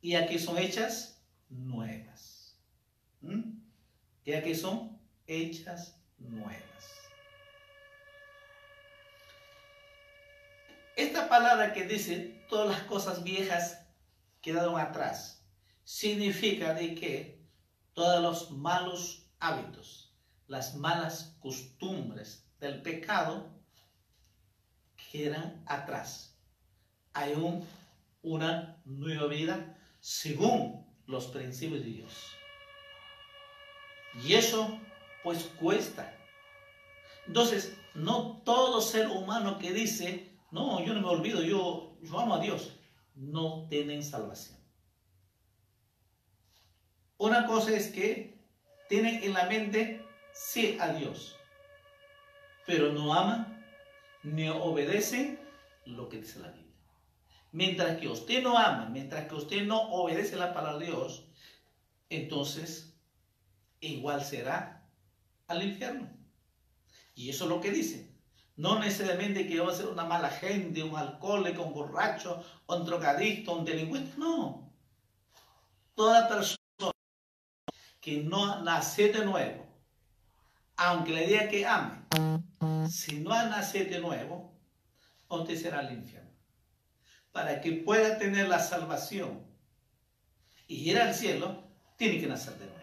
y 0.00 0.14
aquí 0.14 0.38
son 0.38 0.56
hechas 0.56 1.22
nuevas. 1.50 2.58
¿Mm? 3.20 3.58
Y 4.24 4.32
aquí 4.32 4.54
son 4.54 4.98
hechas 5.26 6.00
nuevas. 6.16 6.64
Esta 10.96 11.28
palabra 11.28 11.74
que 11.74 11.84
dice 11.84 12.46
todas 12.48 12.70
las 12.70 12.82
cosas 12.84 13.22
viejas 13.22 13.86
quedaron 14.40 14.80
atrás, 14.80 15.44
significa 15.84 16.72
de 16.72 16.94
que 16.94 17.46
todos 17.92 18.22
los 18.22 18.50
malos 18.52 19.28
hábitos, 19.38 20.16
las 20.46 20.76
malas 20.76 21.36
costumbres 21.40 22.48
del 22.58 22.80
pecado 22.80 23.57
quedan 25.10 25.62
atrás. 25.66 26.38
Hay 27.12 27.32
un, 27.32 27.66
una 28.22 28.80
nueva 28.84 29.26
vida 29.26 29.76
según 30.00 30.86
los 31.06 31.26
principios 31.26 31.80
de 31.80 31.90
Dios. 31.90 32.32
Y 34.24 34.34
eso 34.34 34.78
pues 35.22 35.44
cuesta. 35.60 36.14
Entonces, 37.26 37.76
no 37.94 38.42
todo 38.44 38.80
ser 38.80 39.08
humano 39.08 39.58
que 39.58 39.72
dice, 39.72 40.32
no, 40.50 40.84
yo 40.84 40.94
no 40.94 41.00
me 41.00 41.08
olvido, 41.08 41.42
yo, 41.42 41.98
yo 42.00 42.18
amo 42.18 42.36
a 42.36 42.40
Dios, 42.40 42.78
no 43.14 43.66
tienen 43.68 44.02
salvación. 44.02 44.58
Una 47.18 47.46
cosa 47.46 47.72
es 47.72 47.88
que 47.88 48.38
tienen 48.88 49.22
en 49.24 49.34
la 49.34 49.46
mente 49.46 50.06
sí 50.32 50.78
a 50.80 50.92
Dios, 50.92 51.36
pero 52.64 52.92
no 52.92 53.12
aman 53.12 53.57
ni 54.34 54.48
obedecen 54.48 55.38
lo 55.84 56.08
que 56.08 56.20
dice 56.20 56.40
la 56.40 56.48
Biblia. 56.48 56.68
Mientras 57.52 57.98
que 57.98 58.08
usted 58.08 58.42
no 58.42 58.58
ama, 58.58 58.88
mientras 58.90 59.26
que 59.26 59.34
usted 59.34 59.64
no 59.64 59.90
obedece 59.90 60.36
la 60.36 60.52
palabra 60.52 60.78
de 60.78 60.86
Dios, 60.86 61.24
entonces 62.10 62.94
igual 63.80 64.22
será 64.22 64.86
al 65.46 65.62
infierno. 65.62 66.10
Y 67.14 67.30
eso 67.30 67.44
es 67.44 67.50
lo 67.50 67.60
que 67.60 67.70
dice. 67.70 68.14
No 68.56 68.78
necesariamente 68.78 69.46
que 69.46 69.60
va 69.60 69.72
a 69.72 69.74
ser 69.74 69.86
una 69.86 70.04
mala 70.04 70.30
gente, 70.30 70.82
un 70.82 70.96
alcohólico, 70.96 71.62
un 71.62 71.72
borracho, 71.72 72.42
un 72.66 72.84
drogadicto, 72.84 73.56
un 73.56 73.64
delincuente. 73.64 74.18
No. 74.18 74.72
Toda 75.94 76.28
persona 76.28 76.58
que 78.00 78.22
no 78.22 78.62
nace 78.62 79.12
de 79.12 79.24
nuevo, 79.24 79.67
aunque 80.78 81.12
le 81.12 81.26
diga 81.26 81.48
que 81.48 81.66
ame, 81.66 82.06
si 82.88 83.20
no 83.20 83.32
ha 83.32 83.44
nacido 83.44 83.90
de 83.90 84.00
nuevo, 84.00 84.56
usted 85.28 85.56
será 85.56 85.80
al 85.80 85.92
infierno 85.92 86.28
para 87.32 87.60
que 87.60 87.72
pueda 87.72 88.18
tener 88.18 88.48
la 88.48 88.58
salvación 88.58 89.46
y 90.66 90.90
ir 90.90 90.98
al 90.98 91.14
cielo, 91.14 91.64
tiene 91.96 92.20
que 92.20 92.26
nacer 92.26 92.54
de 92.54 92.66
nuevo. 92.66 92.80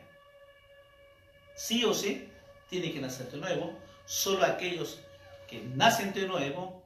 Sí 1.55 1.83
o 1.83 1.93
sí, 1.93 2.29
tiene 2.69 2.91
que 2.93 2.99
nacer 2.99 3.29
de 3.31 3.37
nuevo. 3.37 3.77
Solo 4.05 4.45
aquellos 4.45 4.99
que 5.47 5.61
nacen 5.61 6.13
de 6.13 6.27
nuevo 6.27 6.85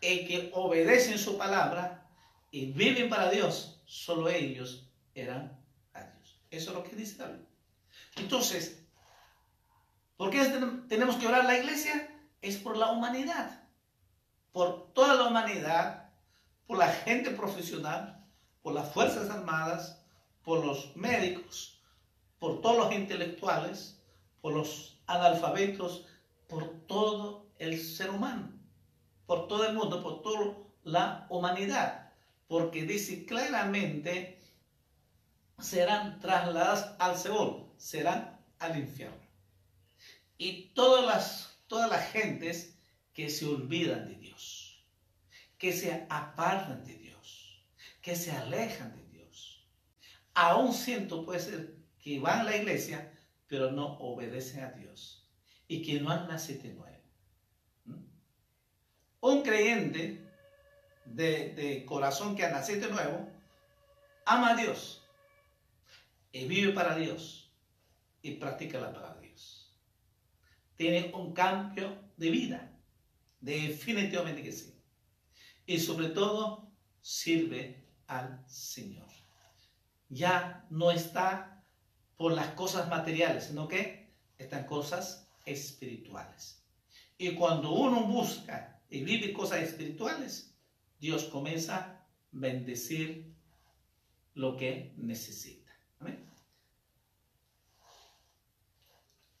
y 0.00 0.26
que 0.26 0.50
obedecen 0.54 1.18
su 1.18 1.36
palabra 1.36 2.06
y 2.50 2.72
viven 2.72 3.08
para 3.08 3.30
Dios, 3.30 3.80
solo 3.86 4.28
ellos 4.28 4.88
eran 5.14 5.58
a 5.94 6.02
Dios. 6.02 6.40
Eso 6.50 6.70
es 6.70 6.76
lo 6.76 6.84
que 6.84 6.96
dice 6.96 7.16
David. 7.16 7.44
Entonces, 8.16 8.85
¿Por 10.16 10.30
qué 10.30 10.44
tenemos 10.88 11.16
que 11.16 11.26
orar 11.26 11.44
la 11.44 11.58
iglesia? 11.58 12.08
Es 12.40 12.56
por 12.56 12.76
la 12.76 12.90
humanidad, 12.90 13.64
por 14.52 14.92
toda 14.94 15.14
la 15.14 15.24
humanidad, 15.24 16.10
por 16.66 16.78
la 16.78 16.88
gente 16.88 17.30
profesional, 17.30 18.24
por 18.62 18.72
las 18.72 18.92
Fuerzas 18.92 19.28
Armadas, 19.30 20.02
por 20.42 20.64
los 20.64 20.96
médicos, 20.96 21.82
por 22.38 22.60
todos 22.60 22.78
los 22.78 22.94
intelectuales, 22.94 24.00
por 24.40 24.54
los 24.54 25.02
analfabetos, 25.06 26.06
por 26.48 26.86
todo 26.86 27.46
el 27.58 27.78
ser 27.78 28.10
humano, 28.10 28.52
por 29.26 29.48
todo 29.48 29.66
el 29.66 29.74
mundo, 29.74 30.02
por 30.02 30.22
toda 30.22 30.56
la 30.82 31.26
humanidad. 31.28 32.12
Porque 32.48 32.84
dice 32.84 33.26
claramente, 33.26 34.40
serán 35.58 36.20
trasladadas 36.20 36.94
al 36.98 37.16
Seol, 37.16 37.72
serán 37.76 38.40
al 38.58 38.78
infierno. 38.78 39.25
Y 40.38 40.68
todas 40.74 41.04
las, 41.04 41.58
todas 41.66 41.90
las 41.90 42.10
gentes 42.10 42.76
que 43.14 43.30
se 43.30 43.46
olvidan 43.46 44.06
de 44.06 44.16
Dios, 44.16 44.84
que 45.58 45.72
se 45.72 46.06
apartan 46.10 46.84
de 46.84 46.94
Dios, 46.96 47.64
que 48.02 48.14
se 48.14 48.32
alejan 48.32 48.94
de 48.96 49.06
Dios. 49.06 49.66
Aún 50.34 50.74
siento 50.74 51.24
puede 51.24 51.40
ser 51.40 51.74
que 51.98 52.20
van 52.20 52.40
a 52.40 52.44
la 52.44 52.56
iglesia, 52.56 53.12
pero 53.48 53.70
no 53.70 53.98
obedecen 53.98 54.64
a 54.64 54.72
Dios 54.72 55.26
y 55.66 55.82
que 55.82 56.00
no 56.00 56.10
han 56.10 56.28
nacido 56.28 56.62
de 56.62 56.74
nuevo. 56.74 57.02
¿Mm? 57.86 58.04
Un 59.20 59.42
creyente 59.42 60.22
de, 61.06 61.54
de 61.54 61.84
corazón 61.86 62.36
que 62.36 62.44
ha 62.44 62.50
nacido 62.50 62.88
de 62.88 62.92
nuevo 62.92 63.28
ama 64.26 64.50
a 64.50 64.56
Dios 64.56 65.02
y 66.32 66.46
vive 66.46 66.72
para 66.72 66.96
Dios 66.96 67.50
y 68.20 68.32
practica 68.32 68.78
la 68.78 68.92
palabra. 68.92 69.15
Tiene 70.76 71.12
un 71.14 71.32
cambio 71.32 72.10
de 72.16 72.30
vida, 72.30 72.78
definitivamente 73.40 74.42
que 74.42 74.52
sí. 74.52 74.74
Y 75.66 75.78
sobre 75.78 76.08
todo 76.08 76.70
sirve 77.00 77.84
al 78.06 78.44
Señor. 78.46 79.08
Ya 80.08 80.66
no 80.70 80.90
está 80.90 81.64
por 82.16 82.32
las 82.32 82.48
cosas 82.48 82.88
materiales, 82.88 83.44
sino 83.44 83.68
que 83.68 84.14
están 84.38 84.66
cosas 84.66 85.28
espirituales. 85.44 86.62
Y 87.18 87.34
cuando 87.34 87.72
uno 87.72 88.06
busca 88.06 88.82
y 88.90 89.02
vive 89.02 89.32
cosas 89.32 89.62
espirituales, 89.62 90.54
Dios 90.98 91.24
comienza 91.24 91.76
a 91.76 92.08
bendecir 92.30 93.34
lo 94.34 94.56
que 94.56 94.94
necesita. 94.96 95.65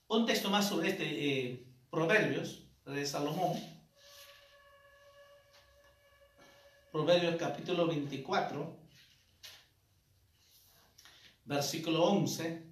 Un 0.08 0.24
texto 0.24 0.50
más 0.50 0.68
sobre 0.68 0.90
este 0.90 1.04
eh, 1.04 1.66
Proverbios 1.90 2.64
de 2.84 3.04
Salomón. 3.04 3.58
Proverbios 6.92 7.36
capítulo 7.36 7.86
24, 7.86 8.76
versículo 11.44 12.04
11. 12.04 12.64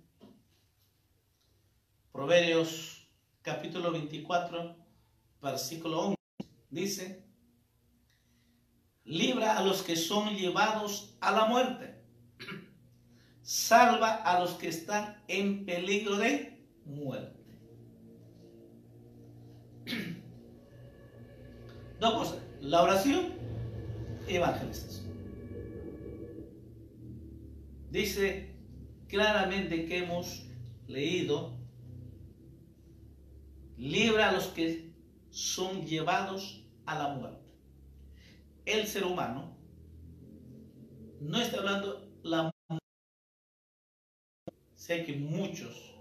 Proverbios 2.12 3.08
capítulo 3.42 3.90
24, 3.90 4.76
versículo 5.42 6.00
11. 6.00 6.18
Dice, 6.70 7.24
libra 9.04 9.58
a 9.58 9.62
los 9.62 9.82
que 9.82 9.96
son 9.96 10.36
llevados 10.36 11.16
a 11.20 11.32
la 11.32 11.46
muerte 11.46 11.94
salva 13.44 14.14
a 14.14 14.40
los 14.40 14.52
que 14.52 14.68
están 14.68 15.22
en 15.28 15.66
peligro 15.66 16.16
de 16.16 16.63
muerte. 16.84 17.40
Dos 22.00 22.14
cosas, 22.14 22.42
la 22.60 22.82
oración 22.82 23.32
y 24.28 24.36
evangelización. 24.36 25.04
Dice 27.90 28.54
claramente 29.08 29.86
que 29.86 29.98
hemos 29.98 30.46
leído, 30.86 31.56
libra 33.76 34.30
a 34.30 34.32
los 34.32 34.46
que 34.48 34.92
son 35.30 35.86
llevados 35.86 36.64
a 36.86 36.98
la 36.98 37.14
muerte. 37.14 37.44
El 38.64 38.86
ser 38.86 39.04
humano 39.04 39.56
no 41.20 41.40
está 41.40 41.58
hablando 41.58 42.08
la 42.22 42.50
Sé 44.74 45.04
que 45.04 45.14
muchos 45.14 45.93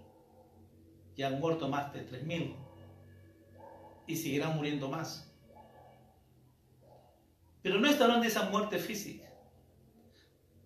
ya 1.15 1.27
han 1.27 1.39
muerto 1.39 1.67
más 1.67 1.93
de 1.93 2.07
3.000 2.09 2.55
y 4.07 4.15
seguirán 4.15 4.55
muriendo 4.55 4.89
más. 4.89 5.31
Pero 7.61 7.79
no 7.79 7.87
está 7.87 8.19
de 8.19 8.27
esa 8.27 8.49
muerte 8.49 8.77
física. 8.77 9.31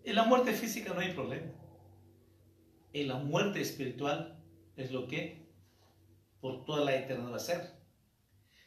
En 0.03 0.15
la 0.15 0.23
muerte 0.23 0.53
física 0.53 0.93
no 0.93 1.01
hay 1.01 1.13
problema. 1.13 1.51
En 2.93 3.07
la 3.07 3.17
muerte 3.17 3.61
espiritual 3.61 4.41
es 4.75 4.91
lo 4.91 5.07
que 5.07 5.45
por 6.39 6.65
toda 6.65 6.83
la 6.85 6.95
eternidad 6.95 7.33
va 7.33 7.37
a 7.37 7.39
ser. 7.39 7.77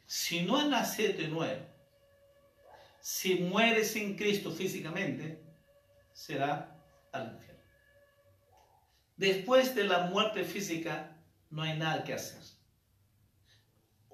Si 0.06 0.42
no 0.42 0.68
nacido 0.68 1.14
de 1.14 1.28
nuevo, 1.28 1.64
si 3.00 3.36
muere 3.36 3.84
sin 3.84 4.16
Cristo 4.16 4.50
físicamente, 4.50 5.42
será 6.12 6.78
al 7.12 7.32
infierno. 7.34 7.62
Después 9.16 9.74
de 9.74 9.84
la 9.84 10.06
muerte 10.06 10.44
física 10.44 11.09
no 11.50 11.62
hay 11.62 11.76
nada 11.76 12.04
que 12.04 12.14
hacer. 12.14 12.40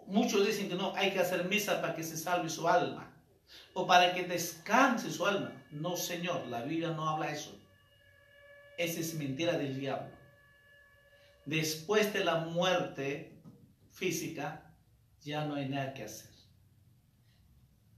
Muchos 0.06 0.46
dicen 0.46 0.68
que 0.68 0.74
no, 0.74 0.94
hay 0.94 1.12
que 1.12 1.20
hacer 1.20 1.44
misa 1.44 1.80
para 1.80 1.94
que 1.94 2.04
se 2.04 2.16
salve 2.16 2.48
su 2.48 2.68
alma 2.68 3.12
o 3.74 3.86
para 3.86 4.14
que 4.14 4.24
descanse 4.24 5.10
su 5.10 5.26
alma. 5.26 5.52
No, 5.70 5.96
Señor, 5.96 6.46
la 6.46 6.62
Biblia 6.62 6.90
no 6.90 7.08
habla 7.08 7.30
eso. 7.30 7.58
Esa 8.78 9.00
es 9.00 9.14
mentira 9.14 9.58
del 9.58 9.78
diablo. 9.78 10.14
Después 11.44 12.12
de 12.12 12.24
la 12.24 12.36
muerte 12.36 13.40
física, 13.92 14.74
ya 15.22 15.44
no 15.44 15.54
hay 15.54 15.68
nada 15.68 15.94
que 15.94 16.04
hacer. 16.04 16.30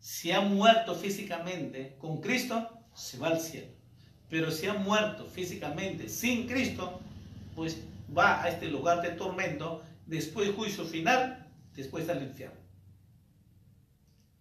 Si 0.00 0.32
ha 0.32 0.40
muerto 0.40 0.94
físicamente 0.94 1.96
con 1.98 2.20
Cristo, 2.20 2.70
se 2.94 3.18
va 3.18 3.28
al 3.28 3.40
cielo. 3.40 3.72
Pero 4.30 4.50
si 4.50 4.66
ha 4.66 4.74
muerto 4.74 5.26
físicamente 5.26 6.08
sin 6.08 6.46
Cristo, 6.46 7.00
pues 7.54 7.78
va 8.16 8.42
a 8.42 8.48
este 8.48 8.68
lugar 8.68 9.02
de 9.02 9.10
tormento, 9.10 9.82
después 10.06 10.54
juicio 10.54 10.84
final, 10.84 11.50
después 11.74 12.08
al 12.08 12.22
infierno. 12.22 12.58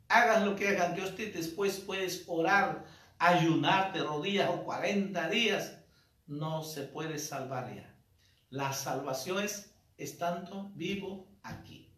Hagan 0.09 0.45
lo 0.45 0.55
que 0.55 0.69
hagan, 0.69 0.95
que 0.95 1.01
usted 1.01 1.33
después 1.33 1.79
puedes 1.79 2.23
orar, 2.27 2.85
ayunar 3.19 3.91
de 3.93 4.03
rodillas 4.03 4.49
o 4.49 4.63
40 4.63 5.29
días, 5.29 5.79
no 6.25 6.63
se 6.63 6.83
puede 6.83 7.19
salvar 7.19 7.73
ya. 7.75 7.93
La 8.49 8.71
salvación 8.71 9.43
es 9.43 9.75
estando 9.97 10.71
vivo 10.75 11.27
aquí. 11.43 11.91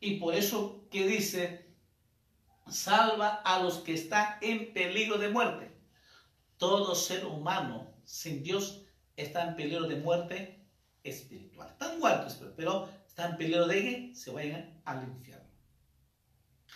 Y 0.00 0.18
por 0.18 0.34
eso 0.34 0.86
que 0.90 1.06
dice, 1.06 1.74
salva 2.68 3.42
a 3.44 3.62
los 3.62 3.78
que 3.78 3.94
están 3.94 4.36
en 4.40 4.72
peligro 4.72 5.18
de 5.18 5.28
muerte. 5.28 5.76
Todo 6.56 6.94
ser 6.94 7.26
humano 7.26 7.92
sin 8.04 8.42
Dios 8.42 8.84
está 9.16 9.48
en 9.48 9.56
peligro 9.56 9.86
de 9.86 9.96
muerte 9.96 10.57
espiritual. 11.08 11.68
Están 11.70 11.98
muertos, 11.98 12.40
pero 12.56 12.88
están 13.06 13.32
en 13.32 13.36
peligro 13.36 13.66
de 13.66 13.82
que 13.82 14.14
se 14.14 14.30
vayan 14.30 14.80
al 14.84 15.02
infierno. 15.08 15.48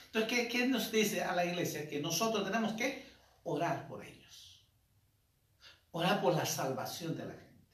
Entonces, 0.06 0.30
¿qué, 0.30 0.48
¿qué, 0.48 0.66
nos 0.66 0.90
dice 0.90 1.22
a 1.22 1.34
la 1.34 1.44
iglesia? 1.44 1.88
Que 1.88 2.00
nosotros 2.00 2.44
tenemos 2.44 2.72
que 2.74 3.06
orar 3.44 3.86
por 3.88 4.04
ellos. 4.04 4.66
Orar 5.90 6.20
por 6.20 6.34
la 6.34 6.46
salvación 6.46 7.16
de 7.16 7.26
la 7.26 7.32
gente. 7.32 7.66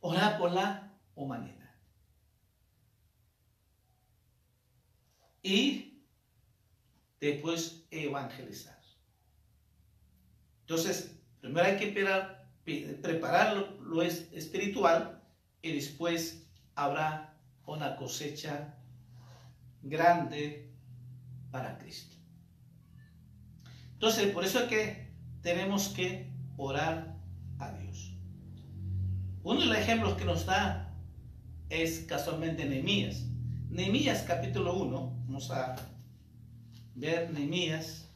Orar 0.00 0.38
por 0.38 0.52
la 0.52 0.98
humanidad. 1.14 1.74
Y 5.42 6.04
después 7.18 7.84
evangelizar. 7.90 8.80
Entonces, 10.70 11.16
primero 11.40 11.66
hay 11.66 11.76
que 11.76 11.88
preparar 13.02 13.78
lo, 13.80 14.02
espiritual 14.02 15.22
y 15.62 15.72
después 15.72 16.46
habrá 16.74 17.38
una 17.66 17.96
cosecha 17.96 18.76
grande 19.82 20.72
para 21.50 21.78
Cristo. 21.78 22.16
Entonces, 23.92 24.32
por 24.32 24.44
eso 24.44 24.60
es 24.60 24.68
que 24.68 25.12
tenemos 25.42 25.88
que 25.88 26.32
orar 26.56 27.16
a 27.58 27.72
Dios. 27.72 28.16
Uno 29.42 29.60
de 29.60 29.66
los 29.66 29.76
ejemplos 29.76 30.14
que 30.14 30.24
nos 30.24 30.46
da 30.46 30.94
es 31.68 32.00
casualmente 32.00 32.64
Nehemías. 32.64 33.26
Nehemías 33.68 34.24
capítulo 34.26 34.74
1, 34.74 35.24
vamos 35.26 35.50
a 35.50 35.76
ver 36.94 37.30
Nehemías 37.30 38.09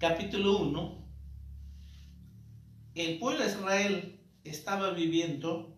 capítulo 0.00 0.56
1, 0.60 1.12
el 2.94 3.18
pueblo 3.18 3.44
de 3.44 3.50
Israel 3.50 4.20
estaba 4.44 4.92
viviendo 4.92 5.76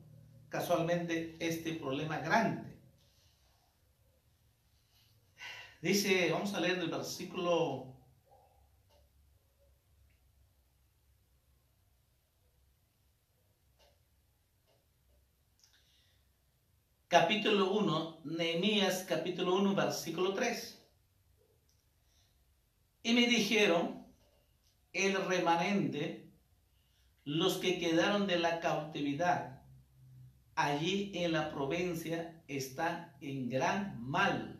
casualmente 0.48 1.36
este 1.40 1.72
problema 1.72 2.18
grande. 2.18 2.78
Dice, 5.80 6.30
vamos 6.30 6.54
a 6.54 6.60
leer 6.60 6.78
el 6.78 6.88
versículo 6.88 7.96
capítulo 17.08 17.72
1, 17.72 18.20
Nehemías 18.22 19.04
capítulo 19.08 19.56
1, 19.56 19.74
versículo 19.74 20.32
3. 20.32 20.78
Y 23.02 23.14
me 23.14 23.26
dijeron, 23.26 24.01
el 24.92 25.24
remanente, 25.26 26.30
los 27.24 27.56
que 27.58 27.78
quedaron 27.78 28.26
de 28.26 28.38
la 28.38 28.60
cautividad, 28.60 29.62
allí 30.54 31.12
en 31.14 31.32
la 31.32 31.50
provincia 31.50 32.42
está 32.48 33.16
en 33.20 33.48
gran 33.48 34.02
mal 34.02 34.58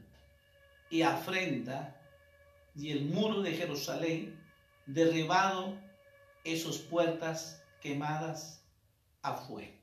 y 0.91 1.03
afrenta, 1.03 1.99
y 2.75 2.91
el 2.91 3.05
muro 3.05 3.43
de 3.43 3.53
Jerusalén 3.53 4.41
derribado, 4.87 5.77
y 6.45 6.57
sus 6.57 6.79
puertas 6.79 7.63
quemadas 7.81 8.65
a 9.23 9.35
fuego. 9.35 9.77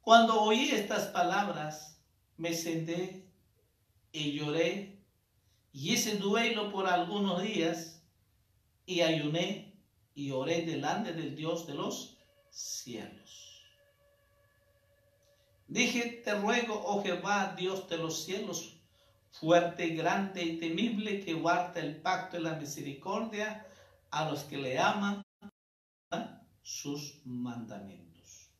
Cuando 0.00 0.40
oí 0.42 0.70
estas 0.70 1.06
palabras, 1.06 2.00
me 2.36 2.54
senté 2.54 3.28
y 4.12 4.32
lloré 4.32 4.98
y 5.72 5.94
ese 5.94 6.16
duelo 6.16 6.70
por 6.70 6.86
algunos 6.86 7.42
días 7.42 7.95
y 8.86 9.02
ayuné 9.02 9.74
y 10.14 10.30
oré 10.30 10.62
delante 10.62 11.12
del 11.12 11.36
Dios 11.36 11.66
de 11.66 11.74
los 11.74 12.16
cielos. 12.48 13.64
Dije, 15.68 16.22
te 16.24 16.34
ruego, 16.34 16.80
oh 16.86 17.02
Jehová, 17.02 17.54
Dios 17.58 17.88
de 17.88 17.98
los 17.98 18.24
cielos, 18.24 18.76
fuerte, 19.32 19.88
grande 19.88 20.42
y 20.42 20.58
temible, 20.58 21.24
que 21.24 21.34
guarda 21.34 21.80
el 21.80 22.00
pacto 22.00 22.38
y 22.38 22.42
la 22.42 22.54
misericordia 22.54 23.66
a 24.10 24.30
los 24.30 24.44
que 24.44 24.56
le 24.56 24.78
aman 24.78 25.22
sus 26.62 27.20
mandamientos. 27.24 28.50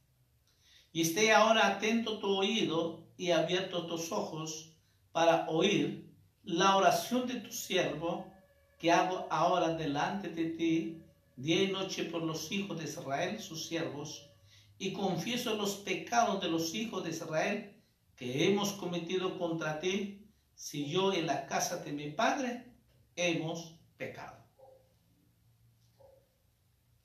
Y 0.93 1.03
esté 1.03 1.33
ahora 1.33 1.69
atento 1.69 2.19
tu 2.19 2.29
oído 2.29 3.07
y 3.17 3.31
abierto 3.31 3.87
tus 3.87 4.11
ojos 4.13 4.73
para 5.13 5.49
oír 5.49 6.13
la 6.43 6.77
oración 6.77 7.27
de 7.27 7.41
tu 7.41 7.53
siervo 7.53 8.33
que 8.79 8.93
hago 8.93 9.27
ahora 9.31 9.75
delante 9.75 10.29
de 10.29 10.51
ti, 10.51 11.03
día 11.37 11.63
y 11.63 11.69
noche 11.69 12.05
por 12.05 12.23
los 12.23 12.51
hijos 12.53 12.79
de 12.79 12.85
Israel, 12.85 13.41
sus 13.41 13.67
siervos, 13.67 14.31
y 14.79 14.93
confieso 14.93 15.55
los 15.55 15.77
pecados 15.77 16.41
de 16.41 16.49
los 16.49 16.75
hijos 16.75 17.03
de 17.05 17.11
Israel 17.11 17.75
que 18.17 18.47
hemos 18.47 18.73
cometido 18.73 19.39
contra 19.39 19.79
ti, 19.81 20.27
si 20.55 20.89
yo 20.89 21.13
en 21.13 21.27
la 21.27 21.47
casa 21.47 21.79
de 21.79 21.93
mi 21.93 22.11
padre 22.11 22.67
hemos 23.15 23.75
pecado. 23.97 24.37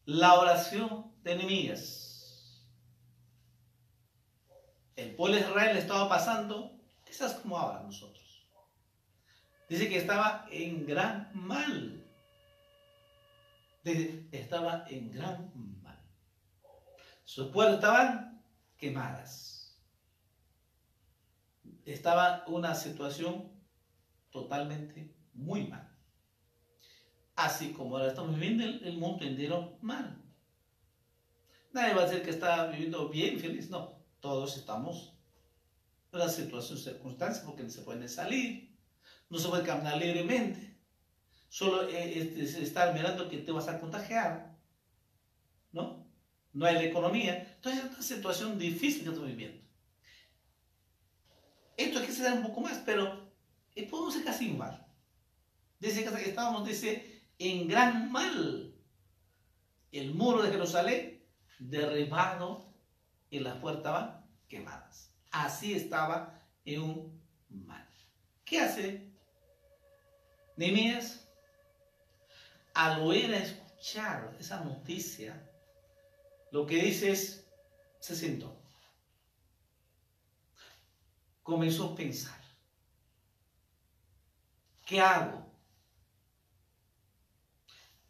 La 0.06 0.40
oración 0.40 1.12
de 1.24 1.36
Nehemías. 1.36 2.66
El 4.96 5.16
pueblo 5.16 5.38
de 5.38 5.42
Israel 5.42 5.78
estaba 5.78 6.10
pasando, 6.10 6.74
quizás 7.06 7.34
como 7.36 7.58
ahora 7.58 7.82
nosotros 7.82 8.31
Dice 9.72 9.88
que 9.88 10.00
estaba 10.00 10.46
en 10.52 10.86
gran 10.86 11.32
mal. 11.34 12.04
estaba 14.34 14.86
en 14.90 15.14
gran 15.14 15.50
mal. 15.82 15.98
Sus 17.24 17.48
puertas 17.54 17.76
estaban 17.76 18.44
quemadas. 18.78 19.80
Estaba 21.86 22.44
una 22.48 22.76
situación 22.76 23.50
totalmente 24.30 25.16
muy 25.34 25.66
mal. 25.68 25.90
Así 27.38 27.72
como 27.72 27.96
ahora 27.96 28.10
estamos 28.10 28.36
viviendo 28.36 28.66
el, 28.66 28.98
mundo 28.98 29.24
entero 29.24 29.78
mal. 29.80 30.22
Nadie 31.72 31.94
va 31.94 32.02
a 32.02 32.06
decir 32.08 32.24
que 32.24 32.32
está 32.32 32.66
viviendo 32.66 33.08
bien, 33.08 33.40
feliz. 33.40 33.70
No, 33.70 34.04
todos 34.20 34.58
estamos 34.58 35.14
en 36.12 36.20
una 36.20 36.28
situación, 36.28 36.78
circunstancia, 36.78 37.46
porque 37.46 37.64
no 37.64 37.70
se 37.70 37.84
pueden 37.84 38.10
salir, 38.10 38.71
no 39.32 39.39
se 39.39 39.48
puede 39.48 39.63
caminar 39.63 39.98
libremente. 39.98 40.78
Solo 41.48 41.88
eh, 41.88 42.34
es, 42.38 42.56
estar 42.56 42.94
mirando 42.94 43.30
que 43.30 43.38
te 43.38 43.52
vas 43.52 43.67
a 43.70 43.80
contagiar. 43.80 44.58
¿No? 45.72 46.06
No 46.52 46.65
hay 46.65 46.76
la 46.76 46.84
economía. 46.84 47.54
Entonces 47.56 47.86
es 47.86 47.91
una 47.91 48.02
situación 48.02 48.60
difícil 48.60 49.04
que 49.04 49.10
estamos 49.10 49.30
viviendo. 49.30 49.63
Esto 51.78 52.00
hay 52.00 52.06
que 52.06 52.12
se 52.12 52.24
da 52.24 52.34
un 52.34 52.44
poco 52.44 52.60
más, 52.60 52.80
pero 52.86 53.32
eh, 53.74 53.88
podemos 53.88 54.13
ser 54.13 54.26
casi 54.26 54.50
igual. 54.50 54.86
Dice 55.80 56.04
que 56.04 56.30
estábamos, 56.30 56.67
dice, 56.67 57.24
en 57.39 57.70
gran 57.70 58.12
mal. 58.12 58.76
El 59.94 60.13
muro 60.13 60.44
de 60.44 60.52
Jerusalén 60.52 61.24
derribado 61.58 62.74
y 63.30 63.39
las 63.39 63.56
puertas 63.58 63.94
van 63.94 64.26
quemadas. 64.50 65.13
Así 65.32 65.74
estaba 65.74 66.38
en 66.65 66.82
un 66.82 67.22
mal. 67.50 67.88
¿Qué 68.44 68.60
hace 68.60 69.11
Nehemías, 70.62 71.28
al 72.76 73.02
oír 73.02 73.34
a 73.34 73.39
escuchar 73.39 74.38
esa 74.39 74.63
noticia, 74.63 75.52
lo 76.52 76.67
que 76.67 76.76
dice 76.76 77.10
es, 77.10 77.47
se 78.00 78.15
sentó. 78.15 78.62
Comenzó 81.41 81.86
a 81.86 81.95
pensar, 81.95 82.39
¿qué 84.86 85.02
hago? 85.02 85.52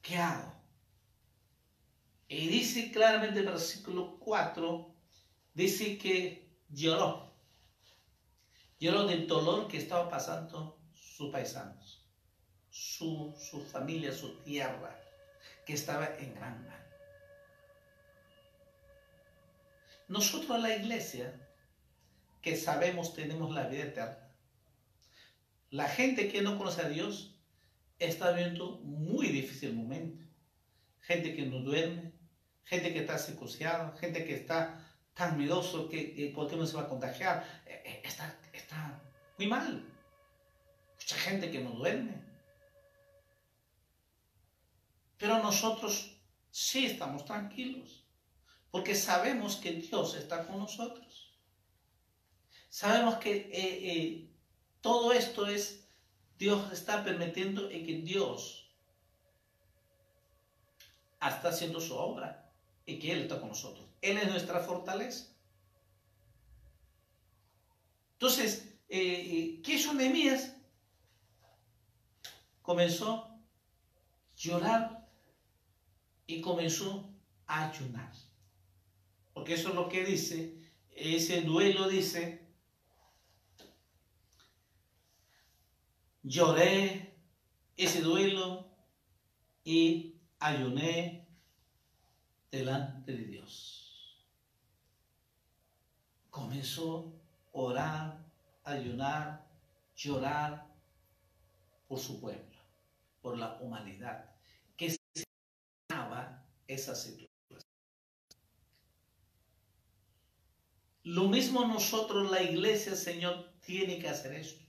¿Qué 0.01 0.17
hago? 0.17 0.53
Y 2.27 2.49
dice 2.49 2.91
claramente 2.91 3.39
el 3.39 3.45
versículo 3.45 4.19
4, 4.19 4.93
dice 5.53 5.97
que 5.97 6.53
lloró. 6.67 7.33
Lloró 8.77 9.05
del 9.05 9.25
dolor 9.25 9.69
que 9.69 9.77
estaba 9.77 10.09
pasando 10.09 10.81
sus 10.93 11.31
paisanos 11.31 12.00
su, 12.71 13.35
familia, 13.71 14.11
su 14.13 14.41
tierra, 14.41 14.97
que 15.65 15.73
estaba 15.73 16.07
en 16.17 16.33
gran 16.33 16.65
mal. 16.65 16.87
Nosotros 20.07 20.59
la 20.59 20.75
iglesia, 20.75 21.33
que 22.41 22.55
sabemos 22.55 23.13
tenemos 23.13 23.53
la 23.53 23.67
vida 23.67 23.83
eterna, 23.83 24.31
la 25.69 25.87
gente 25.87 26.29
que 26.29 26.41
no 26.41 26.57
conoce 26.57 26.81
a 26.81 26.89
Dios 26.89 27.39
está 27.99 28.31
viendo 28.31 28.79
muy 28.79 29.27
difícil 29.27 29.73
momento. 29.73 30.21
Gente 31.01 31.33
que 31.35 31.45
no 31.45 31.59
duerme, 31.59 32.11
gente 32.65 32.91
que 32.91 32.99
está 32.99 33.17
psicoseada, 33.17 33.95
gente 33.97 34.25
que 34.25 34.35
está 34.35 34.85
tan 35.13 35.37
miedoso 35.37 35.87
que, 35.87 36.13
que 36.13 36.27
por 36.29 36.49
qué 36.49 36.55
no 36.55 36.65
se 36.65 36.75
va 36.75 36.83
a 36.83 36.89
contagiar. 36.89 37.45
Eh, 37.65 37.83
eh, 37.85 38.01
está, 38.03 38.37
está 38.51 39.01
muy 39.37 39.47
mal. 39.47 39.85
Mucha 40.99 41.15
gente 41.15 41.49
que 41.51 41.61
no 41.61 41.71
duerme. 41.71 42.30
Pero 45.21 45.37
nosotros 45.37 46.17
sí 46.49 46.87
estamos 46.87 47.25
tranquilos, 47.25 48.07
porque 48.71 48.95
sabemos 48.95 49.55
que 49.55 49.73
Dios 49.73 50.15
está 50.15 50.47
con 50.47 50.57
nosotros. 50.57 51.37
Sabemos 52.69 53.17
que 53.17 53.31
eh, 53.31 53.51
eh, 53.53 54.31
todo 54.81 55.13
esto 55.13 55.45
es, 55.45 55.87
Dios 56.39 56.73
está 56.73 57.03
permitiendo 57.03 57.69
y 57.69 57.85
que 57.85 57.97
Dios 58.01 58.73
está 61.21 61.49
haciendo 61.49 61.79
su 61.79 61.95
obra 61.95 62.51
y 62.87 62.97
que 62.97 63.11
Él 63.11 63.21
está 63.21 63.39
con 63.39 63.49
nosotros. 63.49 63.85
Él 64.01 64.17
es 64.17 64.27
nuestra 64.27 64.61
fortaleza. 64.61 65.27
Entonces, 68.13 68.73
eh, 68.89 69.61
¿qué 69.63 69.73
hizo 69.75 69.93
Nehemías? 69.93 70.55
Comenzó 72.63 73.13
a 73.13 73.37
llorar 74.35 75.00
y 76.31 76.39
comenzó 76.39 77.13
a 77.45 77.69
ayunar. 77.69 78.13
Porque 79.33 79.55
eso 79.55 79.69
es 79.69 79.75
lo 79.75 79.89
que 79.89 80.05
dice, 80.05 80.55
ese 80.95 81.41
duelo 81.41 81.89
dice, 81.89 82.47
lloré 86.23 87.17
ese 87.75 88.01
duelo 88.01 88.69
y 89.65 90.15
ayuné 90.39 91.27
delante 92.49 93.11
de 93.11 93.25
Dios. 93.25 94.25
Comenzó 96.29 97.13
a 97.53 97.57
orar, 97.57 98.25
ayunar, 98.63 99.45
llorar 99.97 100.65
por 101.89 101.99
su 101.99 102.21
pueblo, 102.21 102.57
por 103.21 103.37
la 103.37 103.57
humanidad 103.59 104.30
esa 106.73 106.95
situación. 106.95 107.31
Lo 111.03 111.27
mismo 111.27 111.65
nosotros, 111.65 112.29
la 112.29 112.43
iglesia, 112.43 112.95
Señor, 112.95 113.53
tiene 113.61 113.99
que 113.99 114.07
hacer 114.07 114.33
esto. 114.33 114.63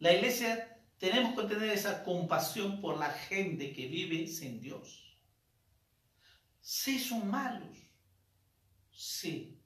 La 0.00 0.12
iglesia 0.12 0.84
tenemos 0.98 1.38
que 1.38 1.46
tener 1.46 1.70
esa 1.70 2.02
compasión 2.02 2.80
por 2.80 2.98
la 2.98 3.10
gente 3.10 3.72
que 3.72 3.86
vive 3.86 4.26
sin 4.26 4.60
Dios. 4.60 5.18
Sí, 6.60 6.98
son 6.98 7.28
malos. 7.28 7.78
Sí. 8.90 9.60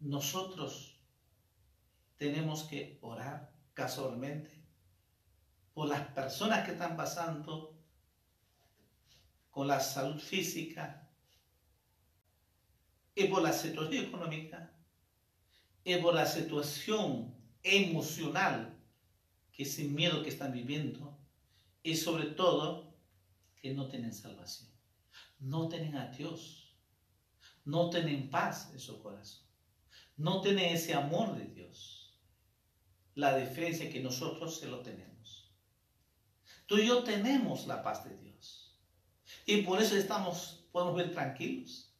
Nosotros 0.00 1.00
tenemos 2.16 2.64
que 2.64 2.98
orar 3.02 3.52
casualmente 3.72 4.64
por 5.74 5.88
las 5.88 6.08
personas 6.08 6.64
que 6.64 6.72
están 6.72 6.96
pasando 6.96 7.71
con 9.52 9.68
la 9.68 9.80
salud 9.80 10.18
física 10.18 11.06
y 13.14 13.24
por 13.24 13.42
la 13.42 13.52
situación 13.52 14.06
económica 14.06 14.72
y 15.84 15.96
por 15.96 16.14
la 16.14 16.24
situación 16.24 17.34
emocional 17.62 18.74
que 19.52 19.66
sin 19.66 19.94
miedo 19.94 20.22
que 20.22 20.30
están 20.30 20.52
viviendo 20.52 21.18
y 21.82 21.96
sobre 21.96 22.28
todo 22.30 22.94
que 23.60 23.74
no 23.74 23.88
tienen 23.88 24.14
salvación, 24.14 24.70
no 25.38 25.68
tienen 25.68 25.96
a 25.96 26.06
Dios, 26.06 26.74
no 27.66 27.90
tienen 27.90 28.30
paz 28.30 28.70
en 28.72 28.80
su 28.80 29.02
corazón, 29.02 29.46
no 30.16 30.40
tienen 30.40 30.74
ese 30.74 30.94
amor 30.94 31.36
de 31.36 31.44
Dios, 31.44 32.18
la 33.14 33.36
diferencia 33.36 33.90
que 33.90 34.00
nosotros 34.00 34.58
se 34.58 34.68
lo 34.68 34.80
tenemos. 34.80 35.52
Tú 36.64 36.78
y 36.78 36.86
yo 36.86 37.04
tenemos 37.04 37.66
la 37.66 37.82
paz 37.82 38.04
de 38.04 38.16
Dios 38.16 38.31
y 39.46 39.62
por 39.62 39.82
eso 39.82 39.96
estamos, 39.96 40.64
podemos 40.72 40.96
ver 40.96 41.12
tranquilos, 41.12 41.92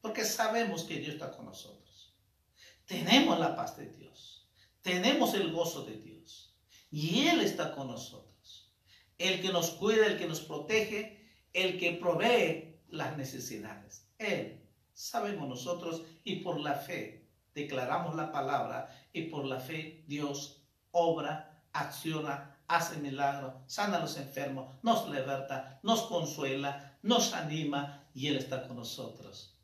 porque 0.00 0.24
sabemos 0.24 0.84
que 0.84 0.98
Dios 0.98 1.14
está 1.14 1.30
con 1.32 1.46
nosotros. 1.46 2.14
Tenemos 2.86 3.38
la 3.38 3.56
paz 3.56 3.76
de 3.76 3.88
Dios, 3.88 4.48
tenemos 4.82 5.34
el 5.34 5.50
gozo 5.52 5.84
de 5.84 5.96
Dios. 5.96 6.14
Y 6.94 7.26
Él 7.26 7.40
está 7.40 7.74
con 7.74 7.88
nosotros. 7.88 8.72
El 9.18 9.42
que 9.42 9.48
nos 9.48 9.70
cuida, 9.70 10.06
el 10.06 10.16
que 10.16 10.28
nos 10.28 10.40
protege, 10.40 11.28
el 11.52 11.76
que 11.76 11.92
provee 11.92 12.78
las 12.88 13.16
necesidades. 13.16 14.06
Él, 14.18 14.64
sabemos 14.92 15.48
nosotros, 15.48 16.04
y 16.22 16.36
por 16.36 16.60
la 16.60 16.74
fe 16.74 17.26
declaramos 17.52 18.14
la 18.14 18.30
palabra, 18.30 18.96
y 19.12 19.22
por 19.22 19.44
la 19.44 19.58
fe 19.58 20.04
Dios 20.06 20.62
obra, 20.92 21.53
acciona, 21.74 22.56
hace 22.66 22.96
milagros, 22.96 23.54
sana 23.66 23.98
a 23.98 24.00
los 24.00 24.16
enfermos, 24.16 24.74
nos 24.82 25.08
liberta, 25.10 25.80
nos 25.82 26.02
consuela, 26.02 26.98
nos 27.02 27.34
anima, 27.34 28.08
y 28.14 28.28
Él 28.28 28.36
está 28.36 28.66
con 28.66 28.76
nosotros. 28.76 29.58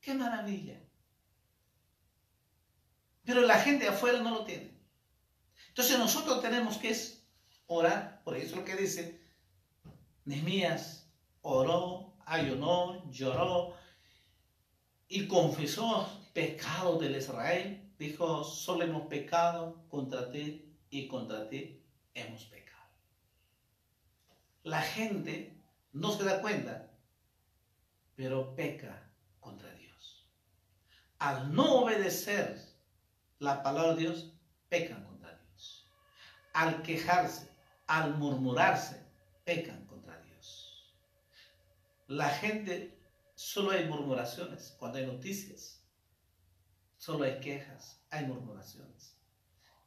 ¡Qué 0.00 0.12
maravilla! 0.14 0.78
Pero 3.24 3.42
la 3.42 3.58
gente 3.58 3.88
afuera 3.88 4.20
no 4.20 4.30
lo 4.30 4.44
tiene. 4.44 4.76
Entonces 5.68 5.98
nosotros 5.98 6.42
tenemos 6.42 6.76
que 6.76 6.96
orar, 7.66 8.22
por 8.24 8.36
eso 8.36 8.50
es 8.50 8.56
lo 8.56 8.64
que 8.64 8.76
dice 8.76 9.22
Nehemías, 10.24 11.08
oró, 11.42 12.14
ayunó, 12.26 13.10
lloró 13.10 13.74
y 15.08 15.26
confesó 15.26 16.08
pecado 16.32 16.98
del 16.98 17.16
Israel. 17.16 17.92
Dijo, 17.98 18.44
solo 18.44 18.84
hemos 18.84 19.06
pecado 19.08 19.84
contra 19.88 20.30
ti 20.30 20.67
y 20.90 21.08
contra 21.08 21.48
ti 21.48 21.84
hemos 22.14 22.44
pecado. 22.44 22.88
La 24.62 24.82
gente 24.82 25.60
no 25.92 26.12
se 26.12 26.24
da 26.24 26.40
cuenta, 26.40 26.90
pero 28.14 28.54
peca 28.54 29.10
contra 29.40 29.72
Dios. 29.74 30.28
Al 31.18 31.54
no 31.54 31.82
obedecer 31.82 32.60
la 33.38 33.62
palabra 33.62 33.94
de 33.94 34.00
Dios, 34.00 34.32
pecan 34.68 35.08
al 36.58 36.82
quejarse, 36.82 37.48
al 37.86 38.16
murmurarse, 38.16 39.00
pecan 39.44 39.86
contra 39.86 40.20
Dios. 40.22 40.92
La 42.08 42.28
gente, 42.30 43.00
solo 43.36 43.70
hay 43.70 43.86
murmuraciones 43.86 44.74
cuando 44.76 44.98
hay 44.98 45.06
noticias. 45.06 45.84
Solo 46.96 47.22
hay 47.22 47.38
quejas, 47.38 48.02
hay 48.10 48.26
murmuraciones. 48.26 49.16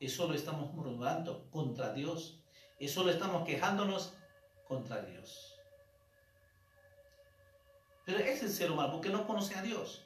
Y 0.01 0.09
solo 0.09 0.33
estamos 0.33 0.73
murmurando 0.73 1.47
contra 1.51 1.93
Dios. 1.93 2.41
Y 2.79 2.87
solo 2.87 3.11
estamos 3.11 3.45
quejándonos 3.45 4.15
contra 4.67 5.03
Dios. 5.03 5.55
Pero 8.03 8.17
es 8.17 8.41
el 8.41 8.49
ser 8.49 8.71
humano 8.71 8.93
porque 8.93 9.09
no 9.09 9.27
conoce 9.27 9.53
a 9.53 9.61
Dios. 9.61 10.03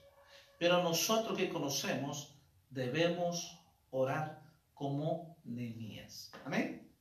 Pero 0.60 0.84
nosotros 0.84 1.38
que 1.38 1.47
conocemos 1.47 2.36
debemos 2.69 3.58
orar 3.89 4.43
como 4.73 5.38
Nehemías. 5.45 6.29
Amén. 6.43 6.93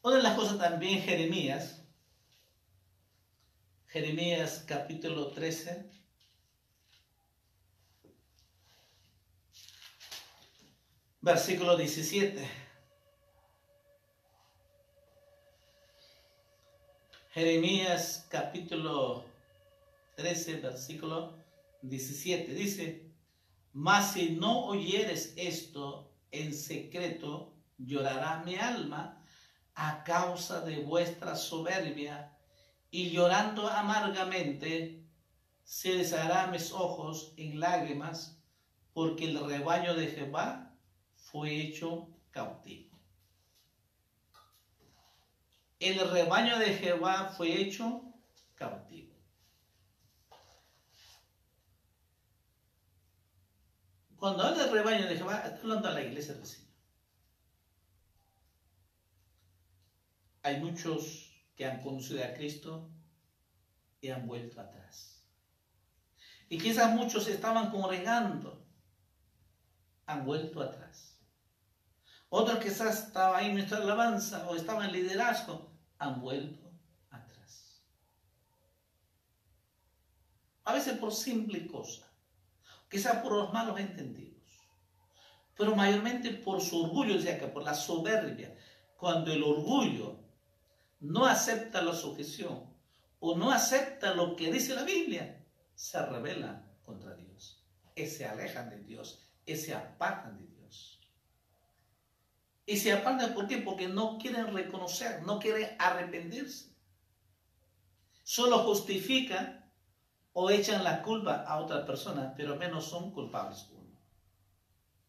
Una 0.00 0.16
de 0.16 0.22
las 0.22 0.36
cosas 0.36 0.56
también 0.56 1.02
Jeremías, 1.02 1.84
Jeremías 3.88 4.64
capítulo 4.66 5.32
13, 5.32 5.90
versículo 11.20 11.76
17. 11.76 12.48
Jeremías 17.32 18.26
capítulo 18.28 19.24
13, 20.16 20.60
versículo 20.60 21.38
17. 21.82 22.54
Dice, 22.54 23.12
mas 23.72 24.12
si 24.12 24.30
no 24.30 24.66
oyeres 24.66 25.34
esto 25.36 26.10
en 26.30 26.54
secreto, 26.54 27.54
llorará 27.78 28.42
mi 28.44 28.56
alma 28.56 29.22
a 29.74 30.02
causa 30.04 30.62
de 30.62 30.78
vuestra 30.82 31.36
soberbia, 31.36 32.36
y 32.90 33.10
llorando 33.10 33.68
amargamente 33.68 35.04
se 35.62 35.94
deshará 35.94 36.48
mis 36.48 36.72
ojos 36.72 37.32
en 37.36 37.60
lágrimas, 37.60 38.42
porque 38.92 39.26
el 39.26 39.46
rebaño 39.46 39.94
de 39.94 40.08
Jehová 40.08 40.69
fue 41.30 41.54
hecho 41.60 42.08
cautivo. 42.30 42.98
El 45.78 46.10
rebaño 46.10 46.58
de 46.58 46.74
Jehová 46.74 47.32
fue 47.36 47.60
hecho 47.60 48.02
cautivo. 48.56 49.14
Cuando 54.16 54.42
habla 54.42 54.64
del 54.64 54.72
rebaño 54.72 55.06
de 55.06 55.16
Jehová, 55.16 55.42
está 55.46 55.60
hablando 55.60 55.88
a 55.88 55.92
la 55.92 56.02
iglesia 56.02 56.34
del 56.34 56.44
Señor. 56.44 56.68
Hay 60.42 60.60
muchos 60.60 61.30
que 61.54 61.64
han 61.64 61.80
conocido 61.80 62.22
a 62.24 62.34
Cristo 62.34 62.90
y 64.00 64.08
han 64.10 64.26
vuelto 64.26 64.60
atrás. 64.60 65.24
Y 66.48 66.58
quizás 66.58 66.94
muchos 66.94 67.28
estaban 67.28 67.70
congregando, 67.70 68.66
han 70.06 70.26
vuelto 70.26 70.60
atrás. 70.60 71.09
Otros 72.30 72.58
quizás 72.58 73.06
estaban 73.06 73.38
ahí 73.38 73.46
en 73.50 73.54
nuestra 73.54 73.78
alabanza 73.78 74.48
o 74.48 74.56
estaban 74.56 74.86
en 74.86 74.92
liderazgo, 74.92 75.70
han 75.98 76.20
vuelto 76.20 76.72
atrás. 77.10 77.82
A 80.64 80.72
veces 80.72 80.96
por 80.96 81.12
simple 81.12 81.66
cosa 81.66 82.10
quizás 82.90 83.22
por 83.22 83.32
los 83.32 83.52
malos 83.52 83.78
entendidos, 83.78 84.42
pero 85.56 85.76
mayormente 85.76 86.32
por 86.32 86.60
su 86.60 86.84
orgullo, 86.84 87.14
decía 87.14 87.38
que 87.38 87.46
por 87.46 87.62
la 87.62 87.74
soberbia. 87.74 88.56
Cuando 88.96 89.32
el 89.32 89.42
orgullo 89.42 90.18
no 90.98 91.24
acepta 91.24 91.80
la 91.80 91.94
sujeción 91.94 92.74
o 93.20 93.36
no 93.36 93.50
acepta 93.50 94.12
lo 94.14 94.36
que 94.36 94.52
dice 94.52 94.74
la 94.74 94.82
Biblia, 94.82 95.46
se 95.74 96.04
rebela 96.04 96.66
contra 96.82 97.14
Dios, 97.14 97.64
y 97.94 98.06
se 98.06 98.26
alejan 98.26 98.68
de 98.68 98.80
Dios, 98.80 99.30
y 99.46 99.56
se 99.56 99.74
apartan 99.74 100.36
de 100.36 100.46
Dios. 100.46 100.49
Y 102.66 102.76
se 102.76 102.92
apartan 102.92 103.34
¿por 103.34 103.48
qué? 103.48 103.58
Porque 103.58 103.88
no 103.88 104.18
quieren 104.18 104.54
reconocer, 104.54 105.22
no 105.22 105.38
quieren 105.38 105.76
arrepentirse. 105.78 106.70
Solo 108.22 108.58
justifican 108.60 109.60
o 110.32 110.50
echan 110.50 110.84
la 110.84 111.02
culpa 111.02 111.44
a 111.46 111.58
otra 111.58 111.84
persona, 111.84 112.32
pero 112.36 112.56
menos 112.56 112.84
son 112.84 113.10
culpables 113.10 113.66
uno. 113.72 113.98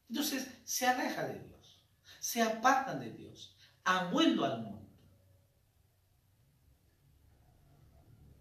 Entonces 0.10 0.50
se 0.64 0.88
aleja 0.88 1.28
de 1.28 1.40
Dios, 1.40 1.86
se 2.20 2.42
apartan 2.42 3.00
de 3.00 3.12
Dios, 3.12 3.56
han 3.84 4.08
al 4.08 4.62
mundo. 4.62 4.82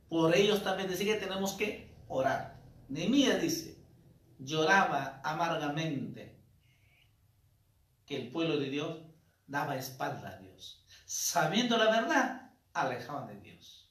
Por 0.08 0.34
ellos 0.34 0.64
también 0.64 0.88
dice 0.88 1.04
que 1.04 1.14
tenemos 1.14 1.52
que 1.52 1.94
orar. 2.08 2.60
Nehemías 2.88 3.40
dice, 3.40 3.78
lloraba 4.40 5.20
amargamente 5.22 6.29
que 8.10 8.16
el 8.16 8.32
pueblo 8.32 8.58
de 8.58 8.68
Dios 8.70 8.98
daba 9.46 9.76
espalda 9.76 10.30
a 10.30 10.38
Dios. 10.38 10.84
Sabiendo 11.06 11.78
la 11.78 11.92
verdad, 11.92 12.50
alejaban 12.72 13.28
de 13.28 13.40
Dios. 13.40 13.88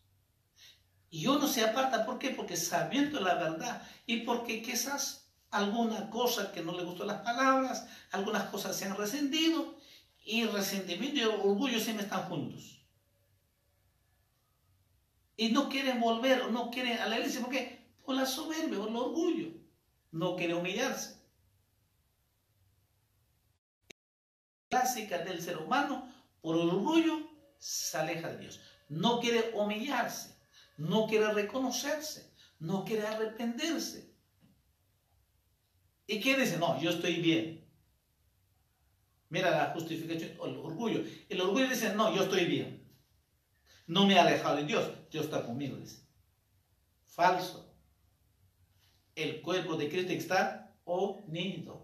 Y 1.10 1.26
uno 1.28 1.48
se 1.48 1.64
aparta, 1.64 2.06
¿por 2.06 2.20
qué? 2.20 2.32
Porque 2.32 2.58
sabiendo 2.58 3.22
la 3.22 3.36
verdad 3.36 3.82
y 4.06 4.24
porque 4.24 4.62
quizás 4.62 5.32
alguna 5.52 6.10
cosa 6.10 6.52
que 6.52 6.62
no 6.62 6.74
le 6.78 6.84
gustó 6.84 7.06
las 7.06 7.22
palabras, 7.22 7.88
algunas 8.12 8.50
cosas 8.50 8.76
se 8.76 8.84
han 8.84 8.98
resentido 8.98 9.78
y 10.26 10.44
resentimiento 10.48 11.22
y 11.22 11.24
orgullo 11.24 11.80
siempre 11.80 12.04
están 12.04 12.24
juntos. 12.24 12.86
Y 15.38 15.52
no 15.52 15.70
quieren 15.70 16.02
volver 16.02 16.52
no 16.52 16.70
quieren 16.72 17.00
a 17.00 17.08
la 17.08 17.20
iglesia, 17.20 17.40
¿por 17.40 17.52
qué? 17.52 17.88
Por 18.04 18.16
la 18.16 18.26
soberbia, 18.26 18.80
por 18.80 18.90
el 18.90 18.96
orgullo. 18.98 19.48
No 20.12 20.36
quiere 20.36 20.56
humillarse. 20.56 21.19
Clásica 24.70 25.20
del 25.20 25.42
ser 25.42 25.58
humano, 25.58 26.14
por 26.42 26.56
orgullo, 26.56 27.30
se 27.58 27.98
aleja 27.98 28.30
de 28.30 28.38
Dios. 28.38 28.62
No 28.88 29.20
quiere 29.20 29.52
humillarse 29.54 30.40
no 30.80 31.08
quiere 31.08 31.34
reconocerse, 31.34 32.34
no 32.60 32.86
quiere 32.86 33.06
arrepentirse. 33.06 34.16
¿Y 36.08 36.22
quién 36.22 36.40
dice? 36.40 36.58
No, 36.58 36.82
yo 36.82 36.90
estoy 36.90 37.16
bien. 37.22 37.68
Mira 39.30 39.52
la 39.52 39.74
justificación, 39.74 40.32
el 40.32 40.58
orgullo. 40.58 41.04
El 41.28 41.42
orgullo 41.42 41.68
dice, 41.68 41.94
no, 41.94 42.16
yo 42.16 42.24
estoy 42.24 42.46
bien. 42.46 42.90
No 43.86 44.08
me 44.08 44.16
he 44.16 44.20
alejado 44.20 44.56
de 44.56 44.64
Dios, 44.64 44.90
Dios 45.12 45.26
está 45.26 45.46
conmigo, 45.46 45.76
dice. 45.76 46.02
Falso. 47.06 47.76
El 49.16 49.42
cuerpo 49.42 49.76
de 49.76 49.90
Cristo 49.90 50.14
está 50.14 50.74
unido. 50.86 51.79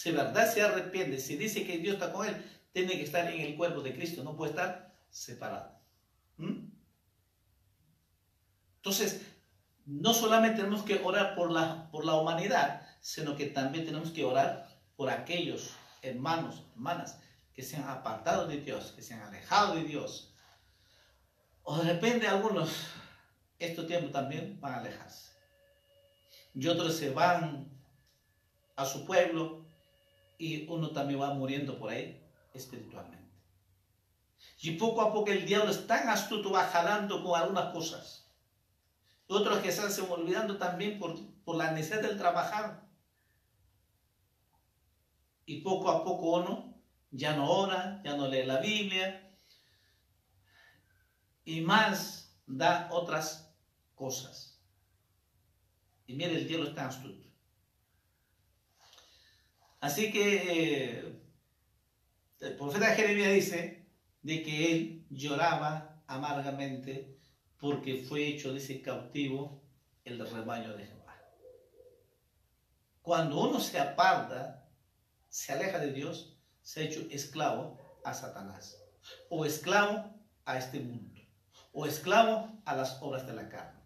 Si 0.00 0.12
verdad 0.12 0.50
se 0.50 0.62
arrepiente, 0.62 1.20
si 1.20 1.36
dice 1.36 1.66
que 1.66 1.76
Dios 1.76 1.96
está 1.96 2.10
con 2.10 2.26
él, 2.26 2.34
tiene 2.72 2.92
que 2.92 3.02
estar 3.02 3.30
en 3.30 3.38
el 3.38 3.54
cuerpo 3.54 3.82
de 3.82 3.94
Cristo, 3.94 4.24
no 4.24 4.34
puede 4.34 4.52
estar 4.52 4.96
separado. 5.10 5.78
¿Mm? 6.38 6.70
Entonces, 8.76 9.20
no 9.84 10.14
solamente 10.14 10.62
tenemos 10.62 10.84
que 10.84 11.02
orar 11.04 11.34
por 11.34 11.50
la, 11.50 11.90
por 11.90 12.06
la 12.06 12.14
humanidad, 12.14 12.88
sino 13.02 13.36
que 13.36 13.48
también 13.48 13.84
tenemos 13.84 14.10
que 14.10 14.24
orar 14.24 14.74
por 14.96 15.10
aquellos 15.10 15.74
hermanos, 16.00 16.64
hermanas, 16.72 17.20
que 17.52 17.62
se 17.62 17.76
han 17.76 17.86
apartado 17.86 18.46
de 18.46 18.56
Dios, 18.56 18.94
que 18.96 19.02
se 19.02 19.12
han 19.12 19.20
alejado 19.20 19.74
de 19.74 19.84
Dios. 19.84 20.34
O 21.62 21.76
de 21.76 21.92
repente 21.92 22.26
algunos, 22.26 22.70
este 23.58 23.82
tiempo 23.82 24.10
también 24.10 24.58
van 24.62 24.72
a 24.72 24.78
alejarse. 24.78 25.32
Y 26.54 26.66
otros 26.68 26.96
se 26.96 27.10
van 27.10 27.70
a 28.76 28.86
su 28.86 29.04
pueblo 29.04 29.59
y 30.40 30.66
uno 30.68 30.90
también 30.90 31.20
va 31.20 31.34
muriendo 31.34 31.78
por 31.78 31.90
ahí 31.90 32.18
espiritualmente. 32.54 33.30
Y 34.62 34.72
poco 34.72 35.02
a 35.02 35.12
poco 35.12 35.30
el 35.30 35.44
diablo 35.44 35.70
es 35.70 35.86
tan 35.86 36.08
astuto, 36.08 36.50
va 36.50 36.64
jalando 36.64 37.22
con 37.22 37.38
algunas 37.38 37.74
cosas. 37.74 38.26
Otros 39.28 39.58
que 39.58 39.70
se 39.70 40.00
olvidando 40.00 40.56
también 40.56 40.98
por, 40.98 41.14
por 41.44 41.56
la 41.56 41.72
necesidad 41.72 42.02
del 42.02 42.16
trabajar. 42.16 42.88
Y 45.44 45.60
poco 45.60 45.90
a 45.90 46.04
poco 46.04 46.38
uno 46.38 46.82
ya 47.10 47.36
no 47.36 47.50
ora, 47.50 48.00
ya 48.02 48.16
no 48.16 48.26
lee 48.26 48.46
la 48.46 48.60
Biblia. 48.60 49.30
Y 51.44 51.60
más 51.60 52.34
da 52.46 52.88
otras 52.92 53.54
cosas. 53.94 54.58
Y 56.06 56.14
mire, 56.14 56.36
el 56.36 56.48
diablo 56.48 56.68
está 56.68 56.86
astuto. 56.86 57.29
Así 59.80 60.12
que 60.12 60.98
eh, 60.98 61.20
el 62.40 62.56
profeta 62.56 62.94
Jeremías 62.94 63.32
dice, 63.32 63.86
de 64.22 64.42
que 64.42 64.72
él 64.72 65.06
lloraba 65.10 66.02
amargamente 66.06 67.18
porque 67.58 68.04
fue 68.08 68.26
hecho 68.26 68.52
de 68.52 68.58
ese 68.58 68.82
cautivo 68.82 69.62
el 70.04 70.18
rebaño 70.18 70.76
de 70.76 70.86
Jehová. 70.86 71.16
Cuando 73.02 73.40
uno 73.40 73.60
se 73.60 73.78
aparta, 73.78 74.68
se 75.28 75.52
aleja 75.52 75.78
de 75.78 75.92
Dios, 75.92 76.38
se 76.62 76.80
ha 76.80 76.84
hecho 76.84 77.00
esclavo 77.10 77.78
a 78.04 78.12
Satanás, 78.14 78.78
o 79.28 79.44
esclavo 79.44 80.14
a 80.44 80.58
este 80.58 80.80
mundo, 80.80 81.20
o 81.72 81.86
esclavo 81.86 82.60
a 82.64 82.76
las 82.76 83.00
obras 83.02 83.26
de 83.26 83.32
la 83.34 83.48
carne. 83.48 83.80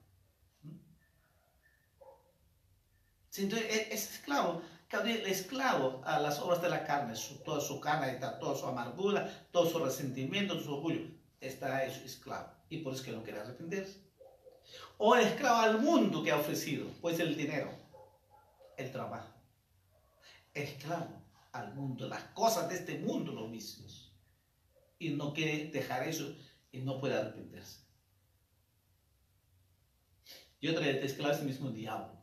Entonces 3.37 3.69
e-, 3.71 3.95
es 3.95 4.15
esclavo 4.15 4.63
el 5.03 5.27
esclavo 5.27 6.03
a 6.05 6.19
las 6.19 6.39
obras 6.39 6.63
de 6.63 6.69
la 6.69 6.85
carne, 6.85 7.15
toda 7.45 7.61
su 7.61 7.81
carne, 7.81 8.19
toda 8.41 8.57
su 8.57 8.67
amargura, 8.67 9.49
todo 9.51 9.69
su 9.69 9.79
resentimiento, 9.79 10.61
su 10.61 10.75
orgullo, 10.75 11.03
está 11.41 11.85
esclavo. 11.85 12.49
Y 12.69 12.79
por 12.79 12.95
eso 12.95 13.05
que 13.05 13.13
no 13.13 13.23
quiere 13.23 13.41
arrepentirse. 13.41 14.01
O 14.99 15.17
esclavo 15.17 15.61
al 15.61 15.81
mundo 15.81 16.23
que 16.23 16.31
ha 16.31 16.39
ofrecido, 16.39 16.89
pues 17.01 17.19
el 17.21 17.37
dinero, 17.37 17.71
el 18.77 18.91
trabajo. 18.91 19.29
Esclavo 20.55 21.23
al 21.53 21.75
mundo, 21.75 22.09
las 22.09 22.23
cosas 22.35 22.69
de 22.69 22.77
este 22.77 22.99
mundo, 22.99 23.33
los 23.33 23.51
vicios. 23.51 24.13
Y 24.99 25.11
no 25.11 25.35
quiere 25.35 25.71
dejar 25.71 26.09
eso 26.09 26.35
y 26.73 26.79
no 26.79 26.99
puede 26.99 27.17
arrepentirse. 27.17 27.81
Y 30.61 30.69
otra 30.69 30.87
vez, 30.87 31.05
esclavo 31.05 31.35
es 31.35 31.41
el 31.41 31.47
mismo 31.47 31.71
diablo 31.71 32.14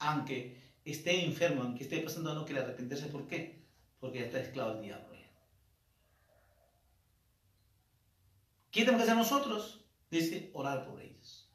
aunque 0.00 0.60
esté 0.84 1.24
enfermo, 1.24 1.62
aunque 1.62 1.84
esté 1.84 2.00
pasando, 2.00 2.34
no 2.34 2.44
quiere 2.44 2.62
arrepentirse. 2.62 3.06
¿Por 3.06 3.28
qué? 3.28 3.64
Porque 4.00 4.24
está 4.24 4.40
esclavo 4.40 4.74
del 4.74 4.82
diablo. 4.82 5.10
¿Qué 8.70 8.80
tenemos 8.80 9.04
que 9.04 9.10
hacer 9.10 9.16
nosotros? 9.16 9.84
Dice, 10.10 10.50
orar 10.54 10.86
por 10.86 11.00
ellos. 11.00 11.50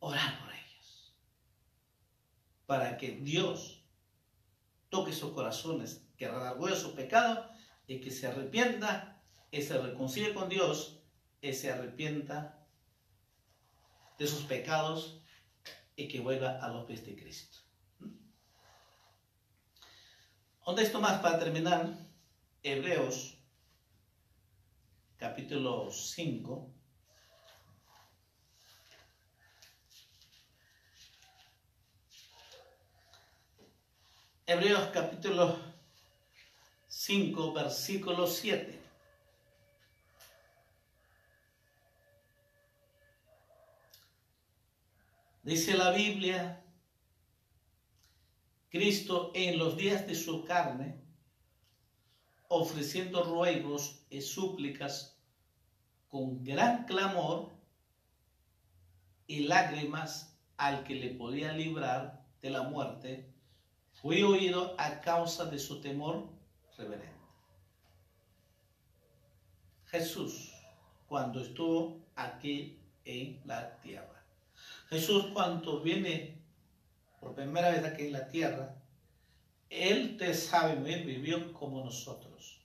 Orar 0.00 0.38
por 0.40 0.52
ellos. 0.52 1.14
Para 2.66 2.98
que 2.98 3.12
Dios 3.12 3.82
toque 4.90 5.12
sus 5.12 5.32
corazones, 5.32 6.06
que 6.16 6.28
redargüe 6.28 6.74
su 6.76 6.94
pecado 6.94 7.50
y 7.86 8.00
que 8.00 8.10
se 8.10 8.26
arrepienta 8.26 9.22
y 9.50 9.62
se 9.62 9.78
reconcilie 9.78 10.34
con 10.34 10.48
Dios 10.48 11.00
y 11.40 11.52
se 11.54 11.72
arrepienta 11.72 12.66
de 14.18 14.26
sus 14.26 14.42
pecados 14.42 15.22
y 15.98 16.06
que 16.06 16.20
vuelva 16.20 16.60
a 16.60 16.68
los 16.68 16.84
pies 16.84 17.04
de 17.04 17.16
Cristo. 17.16 17.58
¿Dónde 20.64 20.84
esto 20.84 21.00
más 21.00 21.20
para 21.20 21.40
terminar? 21.40 21.92
Hebreos 22.62 23.36
capítulo 25.16 25.90
5. 25.90 26.72
Hebreos 34.46 34.90
capítulo 34.94 35.58
5, 36.86 37.52
versículo 37.52 38.28
7. 38.28 38.77
Dice 45.48 45.78
la 45.78 45.92
Biblia, 45.92 46.62
Cristo 48.68 49.32
en 49.34 49.56
los 49.56 49.78
días 49.78 50.06
de 50.06 50.14
su 50.14 50.44
carne, 50.44 51.00
ofreciendo 52.48 53.24
ruegos 53.24 54.04
y 54.10 54.20
súplicas 54.20 55.18
con 56.10 56.44
gran 56.44 56.84
clamor 56.84 57.48
y 59.26 59.44
lágrimas 59.44 60.38
al 60.58 60.84
que 60.84 60.96
le 60.96 61.14
podía 61.14 61.54
librar 61.54 62.26
de 62.42 62.50
la 62.50 62.64
muerte, 62.64 63.32
fue 64.02 64.24
oído 64.24 64.74
a 64.76 65.00
causa 65.00 65.46
de 65.46 65.58
su 65.58 65.80
temor 65.80 66.28
reverente. 66.76 67.24
Jesús, 69.86 70.52
cuando 71.06 71.40
estuvo 71.40 72.04
aquí 72.16 72.78
en 73.06 73.40
la 73.46 73.80
tierra. 73.80 74.17
Jesús 74.88 75.26
cuando 75.34 75.80
viene 75.80 76.38
por 77.20 77.34
primera 77.34 77.70
vez 77.70 77.84
aquí 77.84 78.06
en 78.06 78.12
la 78.12 78.28
tierra, 78.28 78.74
Él 79.68 80.16
te 80.16 80.32
sabe 80.34 80.76
bien, 80.76 81.06
vivió 81.06 81.52
como 81.52 81.84
nosotros. 81.84 82.60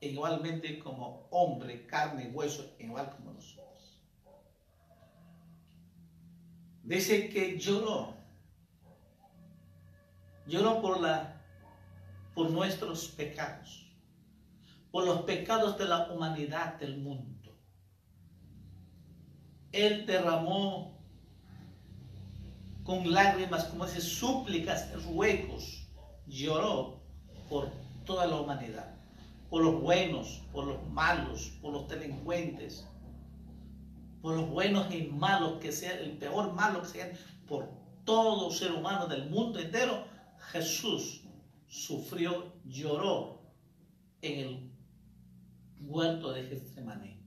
Igualmente 0.00 0.78
como 0.78 1.26
hombre, 1.30 1.86
carne 1.86 2.24
y 2.24 2.32
hueso, 2.32 2.74
igual 2.78 3.10
como 3.10 3.32
nosotros. 3.32 3.64
Dice 6.82 7.30
que 7.30 7.58
lloró. 7.58 8.14
Lloró 10.46 10.82
por, 10.82 11.00
la, 11.00 11.42
por 12.34 12.50
nuestros 12.50 13.08
pecados. 13.08 13.86
Por 14.90 15.06
los 15.06 15.22
pecados 15.22 15.78
de 15.78 15.86
la 15.86 16.10
humanidad, 16.10 16.74
del 16.74 16.98
mundo. 16.98 17.58
Él 19.72 20.06
derramó 20.06 20.93
con 22.84 23.10
lágrimas, 23.10 23.64
como 23.64 23.86
dice, 23.86 24.00
súplicas, 24.00 24.92
ruegos, 25.04 25.88
lloró 26.26 27.00
por 27.48 27.70
toda 28.04 28.26
la 28.26 28.36
humanidad, 28.36 28.94
por 29.48 29.64
los 29.64 29.80
buenos, 29.80 30.42
por 30.52 30.66
los 30.66 30.86
malos, 30.90 31.52
por 31.62 31.72
los 31.72 31.88
delincuentes, 31.88 32.86
por 34.20 34.36
los 34.36 34.48
buenos 34.50 34.94
y 34.94 35.04
malos 35.04 35.60
que 35.60 35.72
sean, 35.72 35.98
el 35.98 36.18
peor 36.18 36.52
malo 36.52 36.82
que 36.82 36.88
sean, 36.88 37.10
por 37.48 37.68
todo 38.04 38.50
ser 38.50 38.72
humano 38.72 39.06
del 39.06 39.30
mundo 39.30 39.58
entero, 39.58 40.04
Jesús 40.52 41.22
sufrió, 41.66 42.52
lloró 42.64 43.40
en 44.20 44.38
el 44.38 44.72
huerto 45.80 46.32
de 46.32 46.44
Getsemaní 46.44 47.18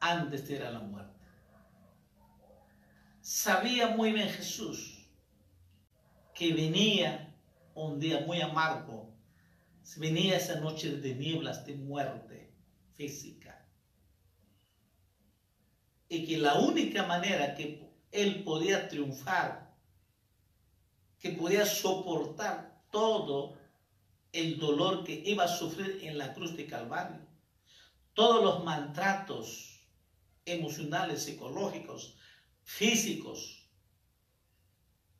antes 0.00 0.46
de 0.46 0.54
ir 0.56 0.62
a 0.62 0.70
la 0.70 0.80
muerte. 0.80 1.15
Sabía 3.28 3.88
muy 3.88 4.12
bien 4.12 4.28
Jesús 4.28 5.04
que 6.32 6.54
venía 6.54 7.34
un 7.74 7.98
día 7.98 8.20
muy 8.20 8.40
amargo, 8.40 9.12
venía 9.96 10.36
esa 10.36 10.60
noche 10.60 10.98
de 10.98 11.16
nieblas 11.16 11.66
de 11.66 11.74
muerte 11.74 12.54
física. 12.92 13.66
Y 16.08 16.24
que 16.24 16.38
la 16.38 16.54
única 16.54 17.04
manera 17.04 17.56
que 17.56 17.90
él 18.12 18.44
podía 18.44 18.86
triunfar, 18.86 19.74
que 21.18 21.30
podía 21.30 21.66
soportar 21.66 22.80
todo 22.92 23.58
el 24.30 24.56
dolor 24.56 25.02
que 25.02 25.20
iba 25.26 25.42
a 25.42 25.48
sufrir 25.48 25.98
en 26.02 26.16
la 26.16 26.32
cruz 26.32 26.56
de 26.56 26.68
Calvario, 26.68 27.26
todos 28.14 28.44
los 28.44 28.62
maltratos 28.62 29.80
emocionales, 30.44 31.24
psicológicos, 31.24 32.16
físicos 32.66 33.70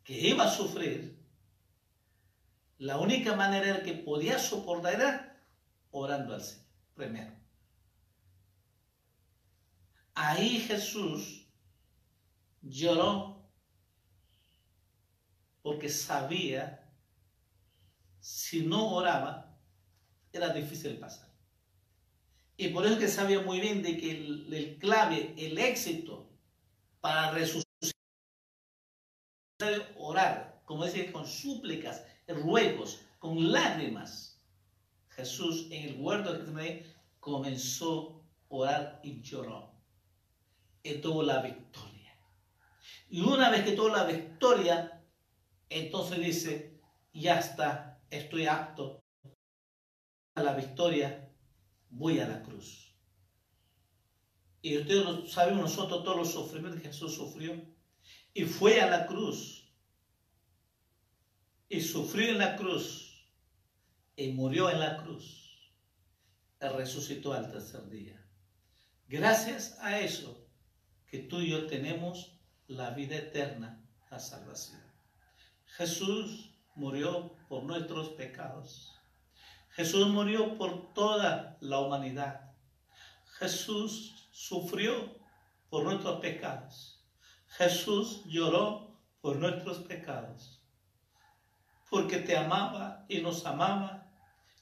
que 0.03 0.21
iba 0.29 0.45
a 0.45 0.51
sufrir, 0.51 1.17
la 2.79 2.99
única 2.99 3.35
manera 3.35 3.83
que 3.83 3.95
podía 3.95 4.39
soportar 4.39 4.95
era 4.95 5.43
orando 5.91 6.35
al 6.35 6.43
Señor, 6.43 6.67
primero. 6.95 7.33
Ahí 10.15 10.61
Jesús 10.61 11.47
lloró 12.63 13.49
porque 15.63 15.89
sabía 15.89 16.93
si 18.21 18.63
no 18.63 18.95
oraba 18.95 19.57
era 20.33 20.51
difícil 20.51 20.99
pasar. 20.99 21.33
Y 22.57 22.69
por 22.69 22.85
eso 22.87 22.99
que 22.99 23.09
sabía 23.09 23.41
muy 23.41 23.61
bien 23.61 23.83
de 23.83 23.97
que 23.97 24.11
el, 24.11 24.53
el 24.53 24.79
clave, 24.79 25.35
el 25.37 25.59
éxito 25.59 26.26
para 27.07 27.31
resucitar, 27.31 27.63
orar, 29.97 30.61
como 30.65 30.85
dice, 30.85 31.13
con 31.13 31.25
súplicas, 31.25 32.05
ruegos, 32.27 33.01
con 33.21 33.53
lágrimas. 33.53 34.43
Jesús 35.11 35.69
en 35.71 35.85
el 35.85 36.01
huerto 36.01 36.33
de 36.33 36.41
Getsemaní 36.41 36.83
comenzó 37.21 38.25
a 38.51 38.55
orar 38.57 39.01
y 39.05 39.23
lloró. 39.23 39.71
Y 40.83 40.95
tuvo 40.95 41.23
la 41.23 41.43
victoria. 41.43 42.19
Y 43.09 43.21
una 43.21 43.51
vez 43.51 43.63
que 43.65 43.77
tuvo 43.77 43.91
la 43.91 44.03
victoria, 44.03 45.01
entonces 45.69 46.19
dice, 46.19 46.81
ya 47.13 47.39
está, 47.39 48.01
estoy 48.11 48.49
apto 48.49 49.01
a 50.35 50.43
la 50.43 50.55
victoria, 50.55 51.31
voy 51.89 52.19
a 52.19 52.27
la 52.27 52.43
cruz. 52.43 52.86
Y 54.63 54.79
ustedes 54.79 55.05
lo 55.05 55.27
saben 55.27 55.59
nosotros 55.59 56.03
todos 56.05 56.17
los 56.17 56.33
sufrimientos 56.33 56.83
que 56.83 56.89
Jesús 56.89 57.15
sufrió. 57.15 57.55
Y 58.35 58.45
fue 58.45 58.81
a 58.81 58.91
la 58.91 59.07
cruz. 59.07 59.73
Y 61.69 61.81
sufrió 61.81 62.31
en 62.31 62.39
la 62.39 62.57
cruz. 62.57 63.27
Y 64.17 64.29
murió 64.33 64.71
en 64.71 64.81
la 64.81 64.97
cruz. 65.03 65.71
Y 66.61 66.67
resucitó 66.67 67.33
al 67.33 67.51
tercer 67.51 67.89
día. 67.89 68.23
Gracias 69.09 69.79
a 69.81 70.01
eso 70.01 70.47
que 71.07 71.19
tú 71.19 71.41
y 71.41 71.51
yo 71.51 71.67
tenemos 71.67 72.33
la 72.67 72.91
vida 72.91 73.17
eterna, 73.17 73.81
la 74.11 74.19
salvación. 74.19 74.83
Jesús 75.77 76.51
murió 76.75 77.37
por 77.49 77.63
nuestros 77.63 78.11
pecados. 78.11 78.93
Jesús 79.71 80.09
murió 80.09 80.57
por 80.57 80.93
toda 80.95 81.57
la 81.61 81.79
humanidad. 81.81 82.53
Jesús 83.39 84.26
sufrió 84.37 85.19
por 85.71 85.85
nuestros 85.85 86.21
pecados. 86.21 87.03
Jesús 87.49 88.23
lloró 88.27 89.01
por 89.23 89.37
nuestros 89.37 89.79
pecados. 89.79 90.63
Porque 91.89 92.19
te 92.19 92.37
amaba 92.37 93.07
y 93.09 93.23
nos 93.23 93.47
amaba. 93.47 94.13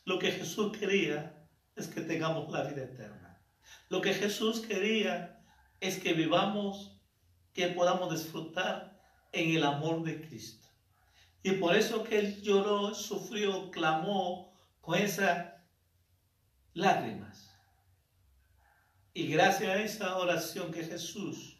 Lo 0.04 0.20
que 0.20 0.30
Jesús 0.30 0.78
quería 0.78 1.44
es 1.74 1.88
que 1.88 2.02
tengamos 2.02 2.52
la 2.52 2.62
vida 2.62 2.84
eterna. 2.84 3.42
Lo 3.88 4.00
que 4.00 4.14
Jesús 4.14 4.60
quería 4.60 5.44
es 5.80 5.98
que 5.98 6.12
vivamos, 6.12 7.00
que 7.52 7.66
podamos 7.66 8.12
disfrutar 8.12 9.02
en 9.32 9.56
el 9.56 9.64
amor 9.64 10.04
de 10.04 10.20
Cristo. 10.20 10.68
Y 11.42 11.50
por 11.52 11.74
eso 11.74 12.04
que 12.04 12.20
Él 12.20 12.42
lloró, 12.42 12.94
sufrió, 12.94 13.72
clamó 13.72 14.54
con 14.80 14.94
esas 14.94 15.52
lágrimas 16.74 17.53
y 19.14 19.28
gracias 19.28 19.70
a 19.70 19.80
esa 19.80 20.16
oración 20.16 20.72
que 20.72 20.84
Jesús 20.84 21.56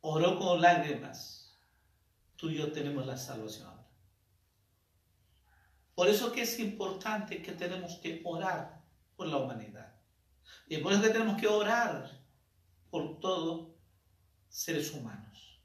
oró 0.00 0.38
con 0.38 0.62
lágrimas, 0.62 1.54
tú 2.36 2.48
y 2.48 2.56
yo 2.56 2.72
tenemos 2.72 3.06
la 3.06 3.18
salvación. 3.18 3.78
Por 5.94 6.08
eso 6.08 6.32
que 6.32 6.40
es 6.40 6.58
importante 6.58 7.42
que 7.42 7.52
tenemos 7.52 7.98
que 7.98 8.22
orar 8.24 8.82
por 9.16 9.26
la 9.26 9.36
humanidad. 9.36 9.94
Y 10.66 10.78
por 10.78 10.94
eso 10.94 11.02
que 11.02 11.10
tenemos 11.10 11.38
que 11.38 11.46
orar 11.46 12.10
por 12.88 13.20
todos 13.20 13.74
seres 14.48 14.94
humanos. 14.94 15.60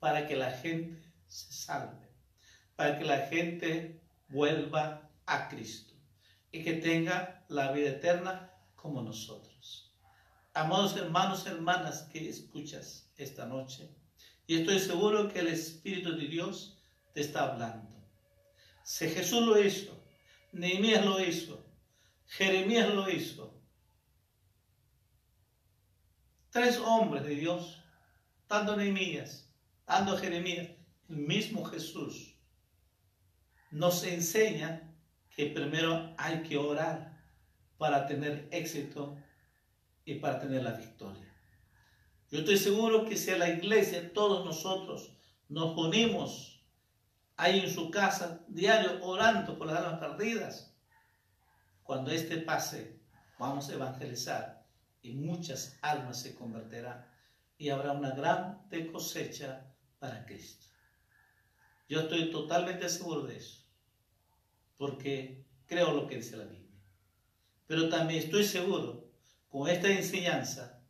Para 0.00 0.26
que 0.26 0.34
la 0.34 0.50
gente 0.50 1.00
se 1.28 1.52
salve. 1.52 2.10
Para 2.74 2.98
que 2.98 3.04
la 3.04 3.28
gente 3.28 4.02
vuelva 4.28 5.08
a 5.24 5.48
Cristo. 5.48 5.94
Y 6.50 6.64
que 6.64 6.72
tenga 6.72 7.44
la 7.46 7.70
vida 7.70 7.90
eterna 7.90 8.52
como 8.74 9.02
nosotros. 9.02 9.49
Amados 10.52 10.96
hermanos, 10.96 11.46
hermanas 11.46 12.08
que 12.12 12.28
escuchas 12.28 13.08
esta 13.16 13.46
noche, 13.46 13.88
y 14.48 14.56
estoy 14.58 14.80
seguro 14.80 15.32
que 15.32 15.38
el 15.38 15.46
Espíritu 15.46 16.10
de 16.16 16.26
Dios 16.26 16.76
te 17.14 17.20
está 17.20 17.52
hablando. 17.52 17.96
Si 18.82 19.08
Jesús 19.08 19.46
lo 19.46 19.62
hizo, 19.62 19.96
Nehemías 20.50 21.04
lo 21.04 21.20
hizo, 21.20 21.64
Jeremías 22.26 22.92
lo 22.92 23.08
hizo. 23.08 23.62
Tres 26.50 26.78
hombres 26.78 27.22
de 27.22 27.36
Dios, 27.36 27.84
tanto 28.48 28.74
Nehemías, 28.74 29.48
tanto 29.84 30.16
Jeremías, 30.16 30.68
el 31.08 31.16
mismo 31.16 31.64
Jesús, 31.64 32.34
nos 33.70 34.02
enseña 34.02 34.92
que 35.30 35.46
primero 35.46 36.12
hay 36.18 36.42
que 36.42 36.58
orar 36.58 37.22
para 37.78 38.08
tener 38.08 38.48
éxito 38.50 39.16
y 40.10 40.18
para 40.18 40.40
tener 40.40 40.62
la 40.62 40.72
victoria. 40.72 41.26
Yo 42.30 42.40
estoy 42.40 42.58
seguro 42.58 43.04
que 43.04 43.16
si 43.16 43.30
a 43.30 43.38
la 43.38 43.48
iglesia 43.48 44.12
todos 44.12 44.44
nosotros 44.44 45.16
nos 45.48 45.74
ponemos 45.74 46.64
ahí 47.36 47.60
en 47.60 47.70
su 47.70 47.90
casa 47.90 48.44
diario 48.48 49.04
orando 49.04 49.56
por 49.56 49.68
las 49.68 49.78
almas 49.78 50.00
perdidas, 50.00 50.74
cuando 51.82 52.10
este 52.10 52.38
pase 52.38 53.00
vamos 53.38 53.68
a 53.68 53.74
evangelizar 53.74 54.66
y 55.02 55.12
muchas 55.12 55.78
almas 55.80 56.20
se 56.20 56.34
convertirán 56.34 57.06
y 57.56 57.70
habrá 57.70 57.92
una 57.92 58.10
gran 58.10 58.68
cosecha 58.92 59.72
para 59.98 60.24
Cristo. 60.26 60.66
Yo 61.88 62.00
estoy 62.00 62.30
totalmente 62.30 62.88
seguro 62.88 63.22
de 63.22 63.36
eso, 63.36 63.64
porque 64.76 65.44
creo 65.66 65.92
lo 65.92 66.06
que 66.06 66.16
dice 66.16 66.36
la 66.36 66.44
Biblia. 66.44 66.80
Pero 67.66 67.88
también 67.88 68.22
estoy 68.24 68.44
seguro 68.44 69.09
con 69.50 69.68
esta 69.68 69.88
enseñanza, 69.88 70.80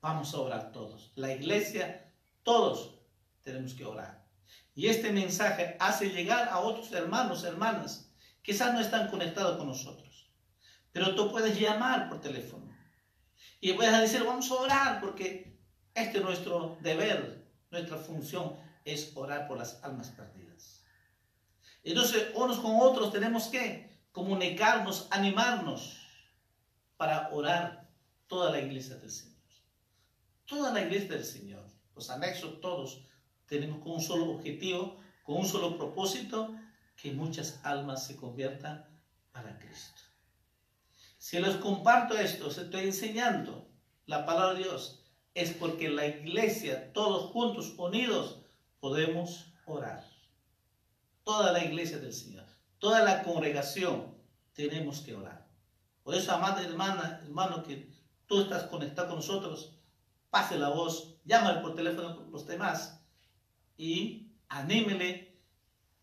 vamos 0.00 0.34
a 0.34 0.40
orar 0.40 0.72
todos. 0.72 1.12
La 1.14 1.32
iglesia, 1.32 2.12
todos 2.42 2.98
tenemos 3.42 3.74
que 3.74 3.84
orar. 3.84 4.26
Y 4.74 4.86
este 4.86 5.12
mensaje 5.12 5.76
hace 5.78 6.08
llegar 6.08 6.48
a 6.48 6.60
otros 6.60 6.90
hermanos, 6.92 7.44
hermanas, 7.44 8.10
quizás 8.42 8.72
no 8.72 8.80
están 8.80 9.08
conectados 9.08 9.58
con 9.58 9.68
nosotros. 9.68 10.32
Pero 10.92 11.14
tú 11.14 11.30
puedes 11.30 11.60
llamar 11.60 12.08
por 12.08 12.20
teléfono. 12.20 12.74
Y 13.60 13.74
puedes 13.74 14.00
decir, 14.00 14.24
vamos 14.24 14.50
a 14.50 14.54
orar, 14.54 15.00
porque 15.00 15.58
este 15.94 16.18
es 16.18 16.24
nuestro 16.24 16.78
deber, 16.80 17.46
nuestra 17.70 17.98
función 17.98 18.56
es 18.84 19.14
orar 19.14 19.46
por 19.46 19.58
las 19.58 19.84
almas 19.84 20.08
perdidas. 20.08 20.84
Entonces, 21.84 22.28
unos 22.34 22.58
con 22.60 22.76
otros 22.80 23.12
tenemos 23.12 23.48
que 23.48 24.00
comunicarnos, 24.10 25.06
animarnos 25.10 26.01
para 27.02 27.30
orar 27.32 27.90
toda 28.28 28.52
la 28.52 28.60
iglesia 28.60 28.94
del 28.94 29.10
Señor. 29.10 29.42
Toda 30.46 30.72
la 30.72 30.82
iglesia 30.82 31.08
del 31.08 31.24
Señor, 31.24 31.64
los 31.96 32.08
anexos 32.10 32.60
todos, 32.60 33.02
tenemos 33.46 33.82
con 33.82 33.94
un 33.94 34.00
solo 34.00 34.30
objetivo, 34.30 35.00
con 35.24 35.38
un 35.38 35.44
solo 35.44 35.76
propósito, 35.76 36.54
que 36.94 37.10
muchas 37.10 37.58
almas 37.64 38.06
se 38.06 38.14
conviertan 38.14 38.86
para 39.32 39.58
Cristo. 39.58 40.00
Si 41.18 41.40
les 41.40 41.56
comparto 41.56 42.16
esto, 42.16 42.46
os 42.46 42.58
estoy 42.58 42.84
enseñando 42.84 43.68
la 44.06 44.24
palabra 44.24 44.54
de 44.54 44.62
Dios, 44.62 45.04
es 45.34 45.50
porque 45.54 45.88
la 45.88 46.06
iglesia, 46.06 46.92
todos 46.92 47.32
juntos, 47.32 47.74
unidos, 47.78 48.42
podemos 48.78 49.52
orar. 49.66 50.08
Toda 51.24 51.50
la 51.50 51.64
iglesia 51.64 51.98
del 51.98 52.12
Señor, 52.12 52.46
toda 52.78 53.02
la 53.02 53.24
congregación, 53.24 54.14
tenemos 54.54 55.00
que 55.00 55.16
orar. 55.16 55.41
Por 56.04 56.14
eso, 56.14 56.32
amada 56.32 56.62
hermana, 56.62 57.20
hermano, 57.22 57.62
que 57.62 57.88
tú 58.26 58.40
estás 58.40 58.64
conectado 58.64 59.08
con 59.08 59.16
nosotros, 59.16 59.72
pase 60.30 60.58
la 60.58 60.68
voz, 60.68 61.16
llámale 61.24 61.60
por 61.60 61.74
teléfono 61.74 62.08
a 62.08 62.30
los 62.30 62.46
demás 62.46 63.00
y 63.76 64.28
anímele, 64.48 65.36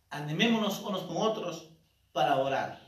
animémonos 0.10 0.80
unos 0.82 1.04
con 1.04 1.18
otros 1.18 1.70
para 2.14 2.38
orar. 2.38 2.80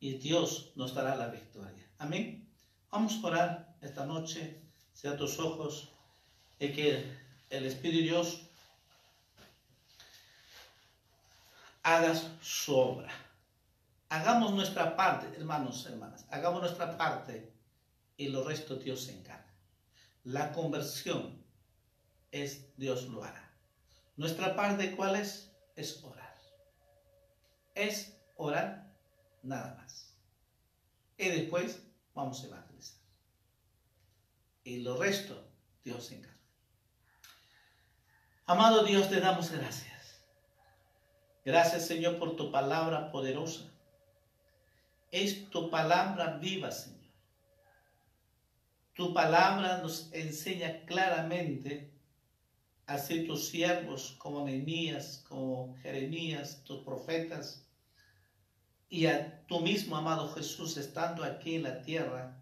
Y 0.00 0.14
Dios 0.14 0.72
nos 0.74 0.94
dará 0.94 1.16
la 1.16 1.28
victoria. 1.28 1.88
Amén. 1.98 2.48
Vamos 2.90 3.14
a 3.22 3.26
orar 3.26 3.76
esta 3.80 4.04
noche. 4.04 4.60
Sea 4.92 5.16
tus 5.16 5.38
ojos 5.38 5.88
y 6.58 6.72
que 6.72 7.04
el 7.50 7.64
Espíritu 7.66 7.98
de 7.98 8.02
Dios 8.04 8.40
haga 11.82 12.14
su 12.40 12.76
obra. 12.76 13.23
Hagamos 14.08 14.52
nuestra 14.52 14.96
parte, 14.96 15.36
hermanos, 15.36 15.86
hermanas. 15.86 16.26
Hagamos 16.30 16.60
nuestra 16.60 16.96
parte 16.96 17.52
y 18.16 18.28
lo 18.28 18.44
resto 18.44 18.76
Dios 18.76 19.04
se 19.04 19.18
encarga. 19.18 19.52
La 20.22 20.52
conversión 20.52 21.44
es 22.30 22.76
Dios 22.76 23.08
lo 23.08 23.24
hará. 23.24 23.52
Nuestra 24.16 24.54
parte, 24.54 24.94
¿cuál 24.94 25.16
es? 25.16 25.52
Es 25.76 26.02
orar. 26.04 26.38
Es 27.74 28.16
orar 28.36 28.92
nada 29.42 29.74
más. 29.76 30.14
Y 31.18 31.28
después 31.28 31.82
vamos 32.14 32.42
a 32.42 32.46
evangelizar. 32.46 32.98
Y 34.62 34.80
lo 34.80 34.96
resto, 34.96 35.46
Dios 35.84 36.06
se 36.06 36.16
encarga. 36.16 36.34
Amado 38.46 38.84
Dios, 38.84 39.08
te 39.08 39.20
damos 39.20 39.50
gracias. 39.50 40.24
Gracias, 41.44 41.86
Señor, 41.86 42.18
por 42.18 42.36
tu 42.36 42.50
palabra 42.50 43.10
poderosa. 43.10 43.73
Es 45.14 45.48
tu 45.48 45.70
palabra 45.70 46.38
viva, 46.38 46.72
Señor. 46.72 47.12
Tu 48.94 49.14
palabra 49.14 49.78
nos 49.78 50.12
enseña 50.12 50.84
claramente 50.86 51.94
a 52.86 52.98
ser 52.98 53.24
tus 53.24 53.46
siervos 53.48 54.16
como 54.18 54.44
Nehemías, 54.44 55.24
como 55.28 55.76
Jeremías, 55.82 56.64
tus 56.64 56.82
profetas, 56.82 57.64
y 58.88 59.06
a 59.06 59.46
tu 59.46 59.60
mismo 59.60 59.96
amado 59.96 60.34
Jesús 60.34 60.76
estando 60.76 61.22
aquí 61.22 61.54
en 61.54 61.62
la 61.62 61.80
tierra, 61.82 62.36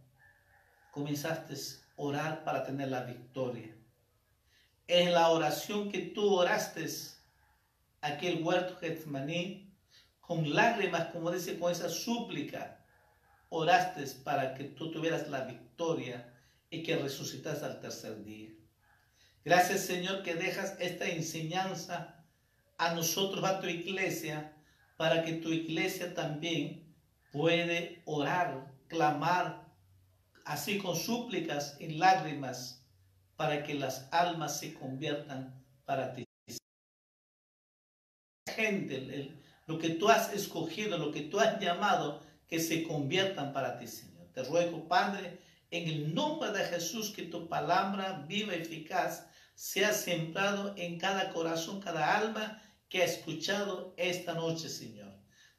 comenzaste 0.93 1.53
a 1.53 1.59
orar 1.97 2.43
para 2.43 2.65
tener 2.65 2.89
la 2.89 3.03
victoria. 3.03 3.77
En 4.89 5.13
la 5.13 5.29
oración 5.29 5.93
que 5.93 6.01
tú 6.01 6.37
oraste, 6.37 6.87
aquel 8.01 8.43
huerto 8.43 8.79
Getsemaní, 8.79 9.72
con 10.23 10.55
lágrimas, 10.55 11.09
como 11.09 11.31
dice, 11.31 11.59
con 11.59 11.71
esa 11.71 11.91
súplica, 11.91 12.83
oraste 13.51 14.07
para 14.25 14.55
que 14.55 14.65
tú 14.65 14.91
tuvieras 14.91 15.29
la 15.29 15.45
victoria 15.45 16.33
y 16.71 16.83
que 16.83 16.97
resucitas 16.97 17.63
al 17.63 17.81
tercer 17.81 18.25
día. 18.25 18.49
Gracias 19.45 19.83
Señor 19.83 20.23
que 20.23 20.35
dejas 20.35 20.77
esta 20.79 21.07
enseñanza 21.07 22.25
a 22.79 22.95
nosotros, 22.95 23.45
a 23.45 23.61
tu 23.61 23.67
iglesia, 23.67 24.57
para 24.97 25.25
que 25.25 25.35
tu 25.35 25.51
iglesia 25.51 26.15
también 26.15 26.97
puede 27.33 28.03
orar, 28.05 28.73
clamar, 28.87 29.67
así 30.45 30.79
con 30.79 30.97
súplicas 30.97 31.77
y 31.81 31.89
lágrimas, 31.99 32.87
para 33.37 33.65
que 33.65 33.75
las 33.75 34.09
almas 34.13 34.59
se 34.59 34.75
conviertan 34.75 35.63
para 35.85 36.13
ti. 36.15 36.25
Lo 39.67 39.79
que 39.79 39.91
tú 39.91 40.09
has 40.09 40.33
escogido, 40.33 40.99
lo 40.99 41.13
que 41.13 41.23
tú 41.23 41.41
has 41.41 41.61
llamado, 41.61 42.23
que 42.49 42.61
se 42.61 42.83
conviertan 42.83 43.53
para 43.53 43.79
ti, 43.79 43.87
Señor. 43.87 44.29
Te 44.33 44.43
ruego, 44.45 44.89
Padre, 44.89 45.39
en 45.71 45.89
el 45.89 46.15
nombre 46.15 46.53
de 46.53 46.65
Jesús, 46.65 47.11
que 47.11 47.23
tu 47.23 47.49
palabra 47.49 48.25
viva 48.29 48.55
y 48.55 48.61
eficaz 48.61 49.27
sea 49.55 49.93
sembrado 49.93 50.75
en 50.77 50.99
cada 50.99 51.31
corazón, 51.31 51.81
cada 51.81 52.19
alma 52.19 52.63
que 52.89 53.03
ha 53.03 53.05
escuchado 53.05 53.95
esta 53.97 54.35
noche, 54.35 54.69
Señor. 54.69 55.13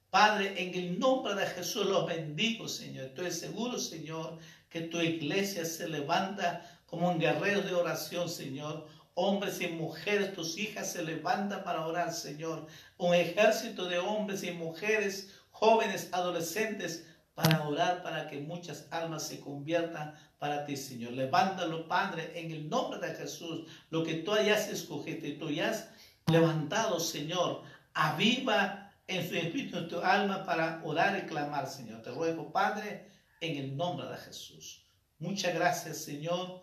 Padre, 0.09 0.53
en 0.61 0.75
el 0.75 0.99
nombre 0.99 1.33
de 1.33 1.47
Jesús 1.47 1.87
los 1.87 2.05
bendigo, 2.05 2.67
Señor. 2.67 3.07
Estoy 3.07 3.31
seguro, 3.31 3.79
Señor, 3.79 4.37
que 4.69 4.81
tu 4.81 4.99
iglesia 5.01 5.65
se 5.65 5.87
levanta 5.87 6.81
como 6.85 7.09
un 7.09 7.17
guerrero 7.19 7.61
de 7.63 7.73
oración, 7.73 8.29
Señor. 8.29 8.85
Hombres 9.15 9.61
y 9.61 9.67
mujeres, 9.67 10.33
tus 10.33 10.57
hijas 10.57 10.91
se 10.91 11.03
levantan 11.03 11.63
para 11.63 11.85
orar, 11.85 12.11
Señor. 12.13 12.67
Un 12.97 13.13
ejército 13.13 13.85
de 13.85 13.99
hombres 13.99 14.43
y 14.43 14.51
mujeres, 14.51 15.33
jóvenes, 15.51 16.09
adolescentes, 16.11 17.05
para 17.35 17.67
orar 17.67 18.03
para 18.03 18.27
que 18.27 18.39
muchas 18.39 18.87
almas 18.91 19.27
se 19.27 19.39
conviertan 19.39 20.13
para 20.37 20.65
ti, 20.65 20.77
Señor. 20.77 21.13
Levántalo, 21.13 21.87
Padre, 21.87 22.31
en 22.35 22.51
el 22.51 22.69
nombre 22.69 22.99
de 22.99 23.15
Jesús. 23.15 23.67
Lo 23.89 24.03
que 24.03 24.15
tú 24.15 24.33
hayas 24.33 24.67
escogido 24.67 25.27
y 25.27 25.37
tú 25.37 25.47
hayas 25.47 25.89
levantado, 26.27 26.99
Señor, 26.99 27.63
aviva 27.93 28.91
en 29.07 29.27
su 29.27 29.35
espíritu, 29.35 29.77
en 29.77 29.87
tu 29.87 29.99
alma, 29.99 30.45
para 30.45 30.81
orar 30.83 31.17
y 31.17 31.27
clamar, 31.27 31.67
Señor. 31.67 32.01
Te 32.01 32.11
ruego, 32.11 32.51
Padre, 32.51 33.09
en 33.41 33.57
el 33.57 33.75
nombre 33.75 34.07
de 34.07 34.17
Jesús. 34.17 34.85
Muchas 35.17 35.55
gracias, 35.55 35.97
Señor. 35.97 36.62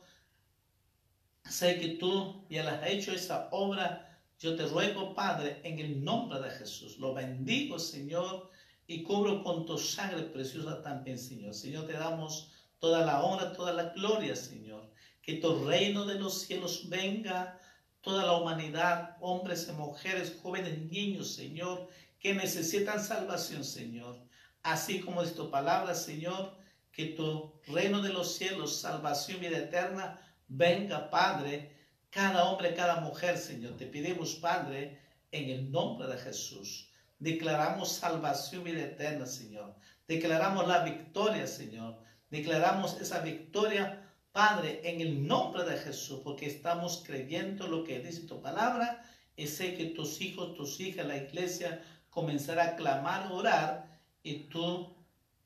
Sé 1.48 1.78
que 1.78 1.88
tú 1.96 2.46
ya 2.48 2.68
has 2.68 2.88
hecho 2.90 3.12
esa 3.12 3.48
obra. 3.50 4.06
Yo 4.38 4.56
te 4.56 4.66
ruego, 4.66 5.14
Padre, 5.14 5.60
en 5.64 5.78
el 5.78 6.02
nombre 6.02 6.40
de 6.40 6.50
Jesús. 6.50 6.98
Lo 6.98 7.14
bendigo, 7.14 7.78
Señor 7.78 8.50
y 8.90 9.04
cubro 9.04 9.44
con 9.44 9.66
tu 9.66 9.78
sangre 9.78 10.24
preciosa 10.24 10.82
también, 10.82 11.16
Señor. 11.16 11.54
Señor, 11.54 11.86
te 11.86 11.92
damos 11.92 12.50
toda 12.80 13.06
la 13.06 13.22
honra, 13.22 13.52
toda 13.52 13.72
la 13.72 13.90
gloria, 13.90 14.34
Señor. 14.34 14.90
Que 15.22 15.34
tu 15.34 15.64
reino 15.64 16.06
de 16.06 16.16
los 16.16 16.40
cielos 16.40 16.88
venga, 16.88 17.56
toda 18.00 18.26
la 18.26 18.32
humanidad, 18.32 19.16
hombres 19.20 19.68
y 19.68 19.72
mujeres, 19.74 20.36
jóvenes, 20.42 20.76
niños, 20.90 21.32
Señor, 21.32 21.88
que 22.18 22.34
necesitan 22.34 23.00
salvación, 23.00 23.62
Señor. 23.62 24.18
Así 24.64 24.98
como 24.98 25.22
es 25.22 25.36
tu 25.36 25.48
palabra, 25.52 25.94
Señor, 25.94 26.56
que 26.90 27.06
tu 27.06 27.52
reino 27.68 28.02
de 28.02 28.12
los 28.12 28.34
cielos, 28.34 28.80
salvación, 28.80 29.38
vida 29.38 29.58
eterna, 29.58 30.20
venga, 30.50 31.08
Padre, 31.08 31.70
cada 32.10 32.44
hombre, 32.44 32.74
cada 32.74 33.00
mujer, 33.00 33.38
Señor. 33.38 33.76
Te 33.76 33.86
pedimos, 33.86 34.34
Padre, 34.34 35.00
en 35.30 35.48
el 35.48 35.70
nombre 35.70 36.08
de 36.08 36.18
Jesús. 36.18 36.90
Declaramos 37.18 37.92
salvación 37.92 38.64
vida 38.64 38.82
eterna, 38.82 39.26
Señor. 39.26 39.74
Declaramos 40.08 40.66
la 40.66 40.82
victoria, 40.82 41.46
Señor. 41.46 41.98
Declaramos 42.30 43.00
esa 43.00 43.20
victoria, 43.20 44.06
Padre, 44.32 44.80
en 44.84 45.00
el 45.00 45.26
nombre 45.26 45.64
de 45.64 45.76
Jesús, 45.78 46.20
porque 46.24 46.46
estamos 46.46 47.02
creyendo 47.06 47.66
lo 47.68 47.84
que 47.84 48.00
dice 48.00 48.26
tu 48.26 48.40
palabra 48.42 49.02
y 49.36 49.46
sé 49.46 49.74
que 49.74 49.86
tus 49.86 50.20
hijos, 50.20 50.54
tus 50.54 50.80
hijas, 50.80 51.06
la 51.06 51.16
iglesia 51.16 51.82
comenzará 52.10 52.64
a 52.64 52.76
clamar, 52.76 53.30
orar 53.32 54.00
y 54.22 54.48
tú 54.48 54.96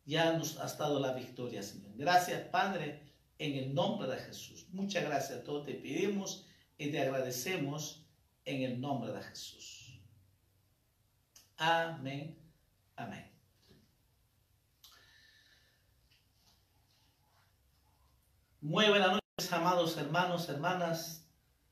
ya 0.07 0.33
nos 0.33 0.59
has 0.59 0.79
dado 0.79 0.99
la 1.01 1.13
victoria, 1.13 1.63
Señor. 1.63 1.93
Gracias, 1.95 2.41
Padre, 2.49 3.01
en 3.39 3.55
el 3.55 3.75
nombre 3.75 4.09
de 4.09 4.17
Jesús. 4.19 4.67
Muchas 4.71 5.05
gracias 5.05 5.41
a 5.41 5.43
todos. 5.45 5.67
Te 5.67 5.75
pedimos 5.75 6.47
y 6.79 6.91
te 6.91 7.01
agradecemos 7.01 8.05
en 8.45 8.63
el 8.63 8.81
nombre 8.81 9.13
de 9.13 9.23
Jesús. 9.23 10.01
Amén. 11.57 12.37
Amén. 12.97 13.31
Muy 18.61 18.89
buenas 18.89 19.13
noches, 19.13 19.53
amados 19.53 19.97
hermanos, 19.99 20.49
hermanas. 20.49 21.29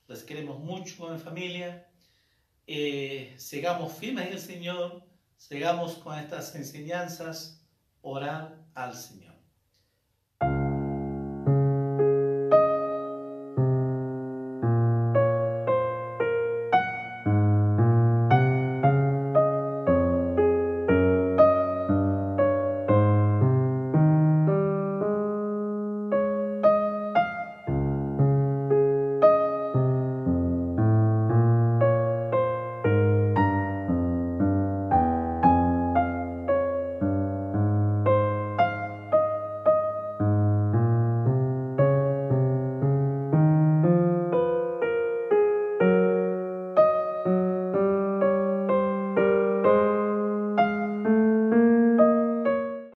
Les 0.08 0.22
queremos 0.24 0.58
mucho 0.58 1.12
en 1.12 1.18
familia. 1.18 1.88
Eh, 2.66 3.34
sigamos 3.38 3.94
firmes 3.94 4.26
en 4.26 4.32
el 4.34 4.38
Señor. 4.38 5.02
Sigamos 5.36 5.94
con 5.94 6.18
estas 6.18 6.54
enseñanzas. 6.54 7.64
Orar 8.02 8.56
al 8.74 8.94
Señor. 8.94 9.31